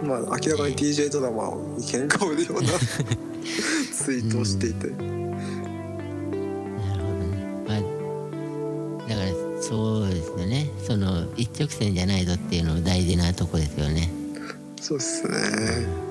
[0.03, 2.69] まあ明らかに DJ ドラマを喧嘩売るような
[3.93, 5.03] ツイートをしていて、なる
[7.03, 7.37] ほどね。
[7.67, 7.79] まあ
[9.07, 9.27] だから
[9.61, 10.69] そうですよね。
[10.85, 14.11] その一直線じゃないぞっていうの大事なとこですよね。
[14.81, 16.06] そうですね。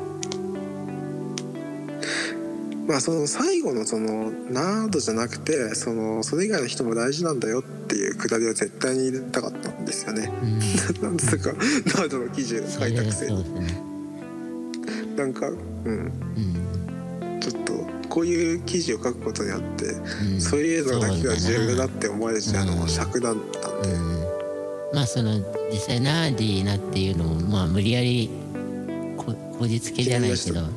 [2.87, 10.31] まあその最後のそのナードじゃなくてそのそれ以外の人も大事なんだよっていうくだりを絶対に入れたかったんですよね。
[10.43, 10.59] うん。
[11.03, 13.45] なんですかナードの記事をそ書いたれくせに。
[15.17, 15.57] なんかうん。
[15.85, 17.41] うん。
[17.41, 17.73] ちょっと
[18.09, 20.41] こういう記事を書くことによってうん。
[20.41, 24.17] そういうのだけが重要だっって思われちゃうのも尺だったんで、うん。
[24.95, 25.41] まあその
[25.73, 28.31] 実際ナーディーなっていうのもまあ無理やり
[29.17, 30.69] ここじつけじゃないけど、うん、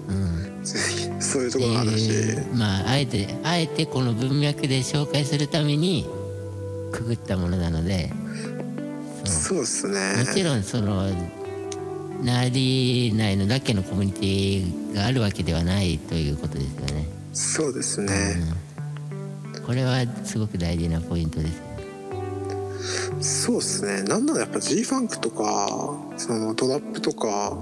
[1.20, 6.06] そういうところの話、えーまああえてあえてこの文脈で紹介するために
[6.92, 8.12] くぐったものなので。
[9.26, 10.24] そうですね。
[10.26, 11.08] もちろんその
[12.24, 17.08] ナーデ内のだけのコミュニティがあるわけではないということですよね。
[17.34, 18.14] そうですね、
[19.56, 21.48] うん、これはすごく大事なポイントで
[23.22, 23.46] す。
[23.46, 24.04] そうですね。
[24.04, 25.68] なんならやっぱ G ファンクとか
[26.18, 27.58] そのトラップとか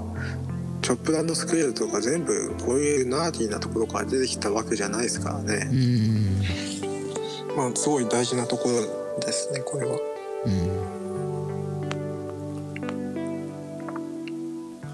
[0.87, 7.57] チョップランドスクエルとか全部こういうナーディーなところから出てきたわけじゃないですからね、うん。
[7.57, 9.97] まあすごい大事なところですねこれは。
[10.45, 10.67] うん。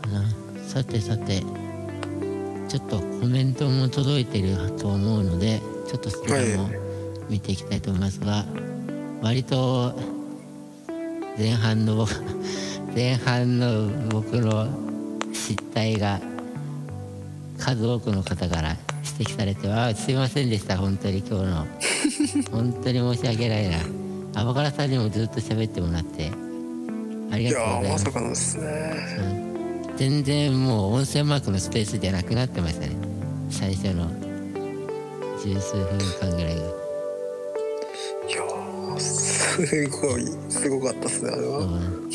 [0.02, 0.26] かな
[0.68, 1.42] さてさて
[2.70, 6.74] ちょっとコメントも届いてると思うのでちょっとそれもはい
[7.30, 8.46] 見ていきたいと思いますが、
[9.22, 9.94] 割と
[11.38, 12.08] 前半の
[12.96, 14.92] 前半の僕の
[15.34, 16.20] 失態が
[17.58, 18.76] 数多くの方から
[19.20, 21.68] 指摘されてあすいませんでした本当に今日の。
[22.52, 23.78] 本当に申し訳ないな。
[24.36, 26.32] アバカラさんにもずっと喋ってもらって
[27.32, 28.06] ありいがとうございます。
[28.06, 28.66] まさかのですね。
[29.20, 29.98] うん。
[29.98, 32.92] 全然もう音声マークのスペースじゃなくなってましたね。
[33.50, 34.10] 最初の
[35.44, 35.86] 十数分
[36.22, 36.62] 間ぐらいが。
[38.28, 42.10] いやーすごいすごかったですねあれは、うん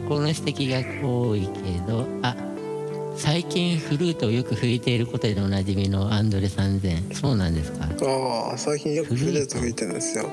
[0.00, 2.36] そこの指摘が多いけどあ
[3.16, 7.84] 最近フルートをよく吹いていることでおなじみのアンドレ3000そうなんですか？
[7.84, 10.30] ああ最近よくフルート吹いてるんですよ。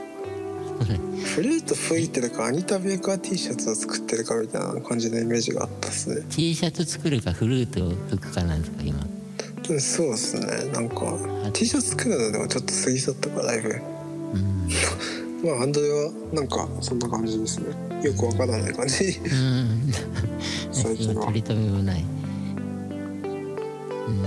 [1.35, 2.29] フルート吹いてる。
[2.29, 6.21] かアニタ・ベーカー T シャツを作ってるかみたいな感じのイメージがあったっすね。
[6.29, 8.99] T シャツ作るかフルートを吹くかなんですか今？
[9.69, 10.45] うんそうですね。
[10.71, 11.17] なんか
[11.53, 13.69] T シャツ作るのでもちょっと過ぎ去ったからだいぶ。
[13.69, 13.73] う
[14.37, 14.69] ん
[15.43, 17.67] まあアンドレはなんかそんな感じですね。
[18.03, 19.19] よくわからない感じ。
[19.19, 19.91] うん。
[20.71, 22.03] 最近は取り留めもない。
[24.07, 24.25] うん。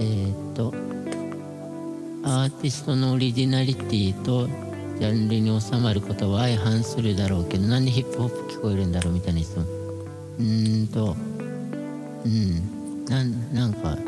[0.00, 0.72] えーっと
[2.24, 4.48] アーティストのオリジナリティと
[4.98, 9.64] ジャンルに収まることは相反するだろうけどなんでヒップホップ聞こえるんだろうみたいな質問。
[10.38, 11.16] うーんと
[12.24, 13.04] うん。
[13.06, 13.98] なんなんか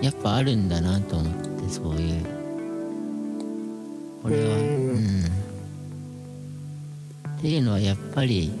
[0.00, 2.24] やっぱあるんだなと思ってそういう
[4.22, 4.56] これは。
[4.56, 4.62] うう
[4.94, 4.96] ん。
[4.96, 5.24] ん
[7.38, 8.52] っていうのはやっぱり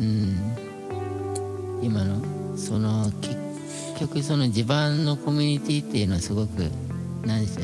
[0.00, 0.36] うん。
[1.82, 2.20] 今の
[2.56, 3.36] その結
[4.00, 6.70] 局その地盤のコミュニティっていうのはすごく
[7.24, 7.62] 何でしょ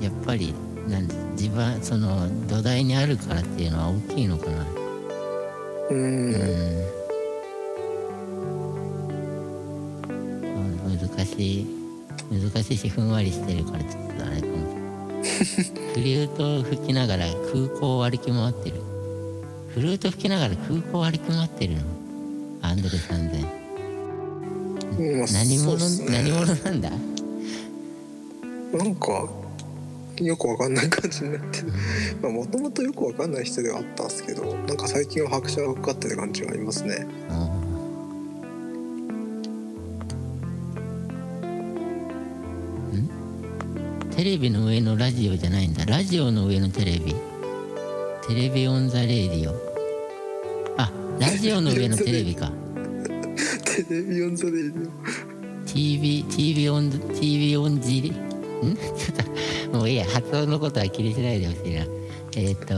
[0.00, 0.54] うやっぱり
[0.88, 4.66] なん地盤その土台にあるからっていうのは大きいのかな。
[5.90, 6.34] うん。
[6.34, 6.84] うん。
[10.98, 11.83] 難しい
[12.30, 14.54] 難しいしふんわりしてるからちょっとあれかも。
[15.94, 18.76] フリュートを吹きながら空港を歩き回ってる。
[19.74, 21.80] フルート吹きながら空港を歩き回ってるの。
[22.62, 23.46] アンドレ3000
[24.98, 26.06] うんまあ何者、ね。
[26.08, 26.90] 何者なんだ？
[28.72, 29.28] なんか
[30.20, 31.72] よくわかんない感じになってる。
[32.22, 37.06] まあもともとよくわかんない人ではあったんですけどなんか最近は拍車がかかってる感じがありますね。
[37.30, 37.53] うん
[44.16, 45.84] テレビの上のラジオじゃないんだ。
[45.86, 47.16] ラジオの上のテレビ。
[48.28, 49.54] テレビオンザレディオ。
[50.78, 52.52] あラジオの上のテレビか。
[53.64, 54.90] テレビオンザレディ
[55.66, 58.14] TV TV オン TV オンジリん？
[58.76, 60.06] ちょっともういいや。
[60.06, 61.80] 発音のことは気にしないでほしいな。
[62.36, 62.74] えーっ、と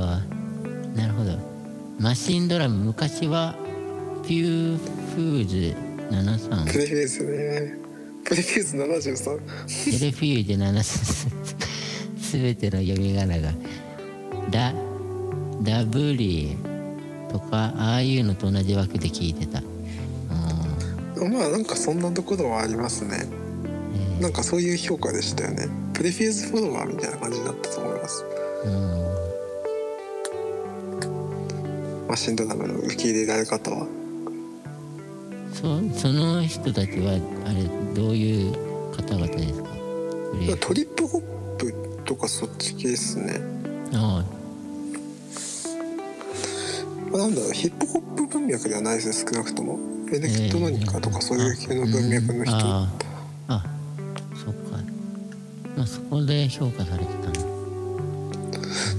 [0.98, 1.38] なるほど。
[2.00, 2.82] マシンドラム。
[2.82, 3.54] 昔は
[4.26, 4.78] ピュー
[5.14, 5.76] フーズ
[6.10, 7.85] 73オプレフューズね
[8.26, 13.52] プレフューズ73テレフュージュ7すべての読み仮名が
[14.50, 14.74] ダ
[15.62, 16.56] ダブリ
[17.30, 19.60] とかああいうのと同じ枠で聞いてた。
[21.20, 21.32] うん。
[21.32, 23.26] まあなんかそんなところはありますね。
[24.18, 25.68] えなんかそういう評価でしたよね。
[25.94, 28.24] プレフューズフォロワーみたいな感じだったと思います。
[28.64, 28.70] ーう
[32.04, 32.08] ん。
[32.08, 33.86] マシンドラムの受け入れられ方は
[35.60, 35.62] そ
[35.98, 38.52] その人たちはあれどういう
[38.94, 39.68] 方々ですか？
[40.60, 41.22] トリップホッ
[41.56, 41.72] プ
[42.04, 43.40] とかそっち系ですね。
[43.94, 44.22] あ
[47.10, 49.78] まあなんだろうヒップホップ文脈ではないです少なくとも。
[50.12, 52.88] エレクトロニカとかそういう系の文脈の人、あ
[53.48, 53.54] あ。
[53.54, 53.64] あ
[54.36, 54.78] そっか。
[55.76, 57.32] まあそこで評価されてた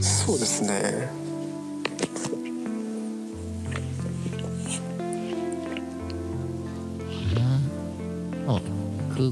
[0.02, 1.08] そうですね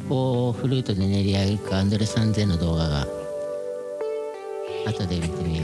[0.09, 3.07] をフルートで練り歩くアンドレ3000の動画が
[4.87, 5.63] 後で見てみよ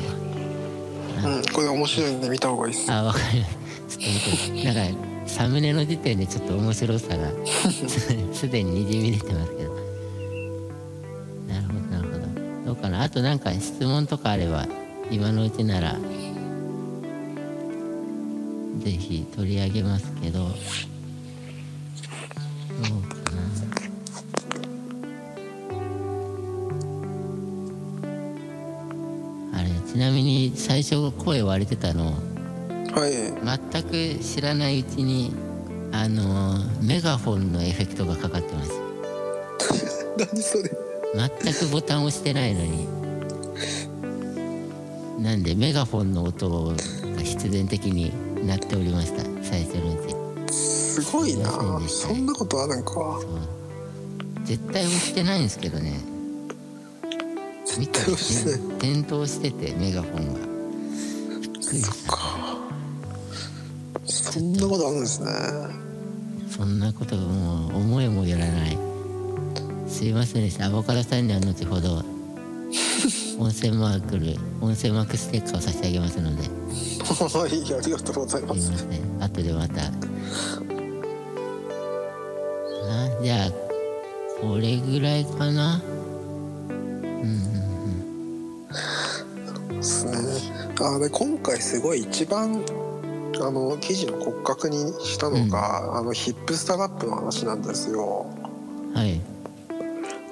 [1.23, 1.27] う。
[1.27, 2.91] うんこれ面白いんで見た方がいいっす。
[2.91, 3.47] あわかりま
[3.89, 4.73] すちょっと見て。
[4.73, 7.87] なんかサムネの時点でちょっと面白さがす
[8.33, 9.71] すでににじみ出てますけど。
[11.47, 12.13] なるほどなるほ
[12.65, 12.65] ど。
[12.65, 13.03] どうかな？
[13.03, 14.67] あとなんか質問とかあれば
[15.11, 15.95] 今のうちなら
[18.83, 20.47] ぜひ取り上げますけど
[30.61, 32.13] 最初声割れてたの。
[32.93, 33.11] はい。
[33.73, 35.33] 全く知らないうちに
[35.91, 38.71] あのメガフォンのエフェクトがかかってます。
[40.17, 40.71] 何それ？
[41.43, 42.87] 全くボタンを押してないのに。
[45.19, 46.75] なんでメガフォンの音
[47.15, 48.11] が必然的に
[48.45, 49.23] なっておりました。
[49.43, 50.53] 最初のうち。
[50.53, 51.49] すごいな。
[51.87, 53.19] そんなことあるんか。
[54.43, 55.99] 絶対押してないんですけどね。
[57.79, 58.79] 見たら対押してない。
[58.79, 60.50] 点灯しててメガフォンが
[61.79, 62.19] そっか。
[64.05, 65.29] そんなことあるんですね。
[66.49, 68.77] そんなことがもう思いもよらない。
[69.87, 70.65] すいませんでした。
[70.67, 72.03] アボカドさんには後ほど
[73.39, 76.43] 温泉マークル温泉マークステッカーを差し上げますので。
[77.11, 78.61] はいありがとうございます。
[78.61, 79.23] すいません。
[79.23, 79.81] 後でまた。
[79.83, 79.89] あ
[83.23, 83.51] じゃあ
[84.41, 85.81] これぐらいかな？
[90.83, 92.63] あで今回すごい一番
[93.41, 98.25] あの記事の骨格にしたのが、あのヒップスターラップの話なんですよ。
[98.93, 99.21] はい。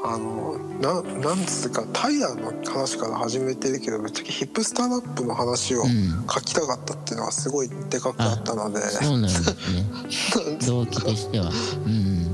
[0.04, 6.26] あのななんつうかタイラーの話から始めてるけどぶっちゃけヒップスターラップの話をうん。
[6.30, 10.58] 書きたかったっていうのはすごいでかくあったので、そうなんですね。
[10.68, 11.52] 動機としては。
[11.86, 12.29] うん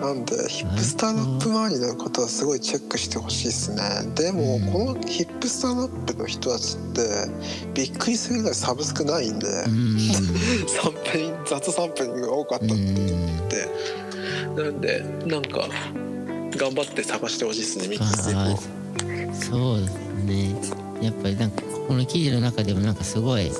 [0.00, 3.82] なんでヒップスターラップ周りのことはすごいチェックしてほしいですね。
[4.14, 4.72] でも、うん。
[4.72, 7.02] このヒップスターラップの人たちって
[7.74, 9.98] びっくりするぐらいサブスクないんで、うん。
[10.68, 13.68] サンプリング雑サンプリングが多かったってうんで
[14.56, 15.68] なんでなんか
[16.56, 20.54] 頑張って探してほしいですねミックステーそうですね。
[21.02, 23.50] やっぱりなんかこの記事の中でもなんかすごい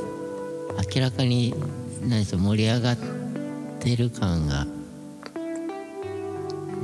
[0.95, 1.55] 明らかに
[2.01, 2.99] 何でしょう盛り上がっ
[3.79, 4.67] てる感が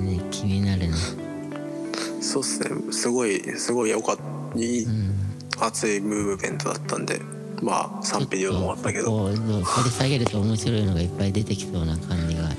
[0.06, 2.92] ね気になるねプそうっすね。
[2.92, 4.58] すごいすごい良かった。
[4.58, 5.12] いいうん
[5.58, 7.20] 熱いムーブメントだったんで
[7.62, 9.06] まあ3ピリオドもあったけど。
[9.06, 12.50] こう掘り下げると面白いのがいっぱい出てきそうな感じが。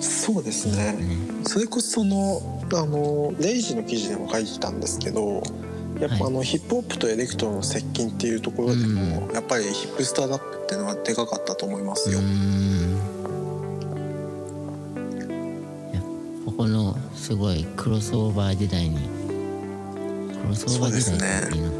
[0.00, 0.92] そうですね。
[0.92, 1.16] ね。
[1.44, 5.42] それこそそのあのレイジの記事でも書いてたんですけど
[6.00, 6.22] やっぱはい。
[6.24, 12.98] あの、ヒップホップとエレクトロの接近っていうところでも、やっぱりヒップスターラップっていうのはでかかったと思いますよ、うーん
[17.24, 18.98] すごいクロスオーバー時代に
[20.42, 21.72] クロスオーバー時代っていうの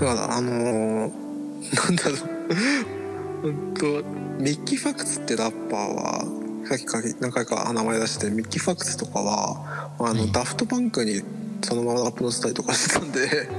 [0.00, 2.18] だからあのー、なんだろう。
[3.42, 3.84] 本当
[4.42, 6.24] ミッキー・ファクツってラッパーは
[6.66, 10.32] さっきか何回か名前出してミッキー・ファクツとかはあの、はい。
[10.32, 11.20] ダフトパンクに
[11.60, 13.50] そのままアップロードしたりとかしてたんで、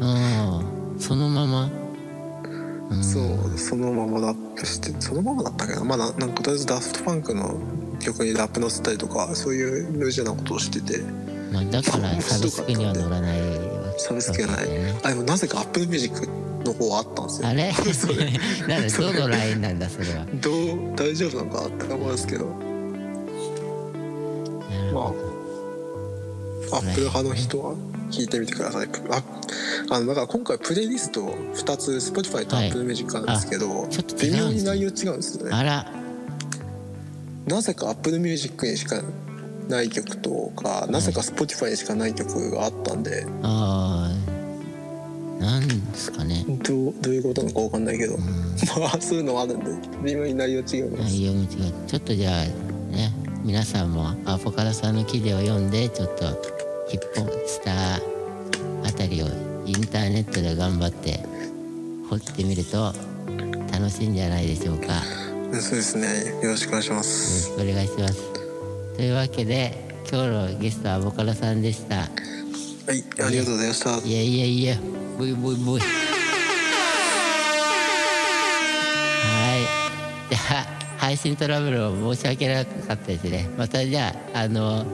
[0.00, 0.62] ああ
[0.98, 1.70] そのまま？
[2.90, 3.04] うん。
[3.04, 7.60] そうそのままラップしてそのままだったけどまだなんかとりあえずダフトパンクの
[8.00, 11.00] 曲にラップ乗せたりとかそういうミュージアなことをしてて。
[11.52, 13.38] まあ、だからサブスクには乗らない
[13.98, 14.68] サブスクがない。
[14.68, 16.26] ねあでもなぜか Apple Music
[16.64, 17.48] の方はあったんですよ。
[17.48, 17.72] あれ？
[17.92, 18.14] それ。
[18.68, 20.26] なんだどのラインなんだそれは。
[20.34, 22.46] どう大丈夫なのかなって思うんですけど。
[24.94, 25.12] まあ
[26.76, 27.74] Apple 派の人は
[28.10, 28.88] 聞いてみてください。
[29.10, 29.22] あ
[29.90, 32.68] あのだから今回プレイリスト2つ Spotify とはい。
[32.68, 35.52] Apple Music なんですけど、ちょっと微妙に内容違うんですよね。
[35.52, 35.86] あら。
[37.46, 39.02] なぜか Apple Music にしか
[39.68, 44.10] ない曲とかなぜか Spotify にしかない曲があったんで、あ
[45.38, 46.44] あなんですかね。
[46.46, 48.20] どうどういうことなのか分かんないけど、うん。
[48.80, 49.70] まあそういうのはあるんで
[50.04, 51.48] 微妙に内容違います、内容も違う。
[51.86, 52.44] ちょっとじゃあ
[52.94, 56.26] ね皆さんもアボカドさんの記事を読んでちょっと
[56.88, 58.02] ヒップホップスター
[58.84, 59.26] あたりを
[59.72, 61.24] インターネットで頑張って
[62.10, 62.92] 掘ってみると
[63.72, 64.88] 楽しいんじゃないでしょうか。
[64.88, 66.38] よそうですね。
[66.42, 67.44] よろしくお願いしまろす。
[67.44, 68.32] しくお願いします。
[68.96, 71.96] というわけで今日のゲストはアボカドさんでした。
[71.96, 74.06] はいありがとうございました。
[74.06, 74.76] いやいやいや
[75.16, 75.80] ブイブイブイ。
[75.80, 75.86] は
[80.28, 80.34] い。
[80.34, 80.66] じゃあ
[80.98, 83.48] 配信トラブルを申し訳なかったですね。
[83.56, 84.84] またじゃああの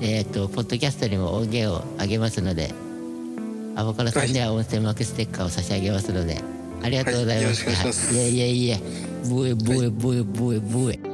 [0.00, 2.72] えっ、とポッドキャストにも音源を上げますので
[3.74, 6.38] アボカドさんには音声マークステッカーを差し上げますので、
[6.82, 8.14] ありがとうございました、はいいします。
[8.14, 8.78] いやいやいや
[9.28, 11.11] ブイブイブイブイブイ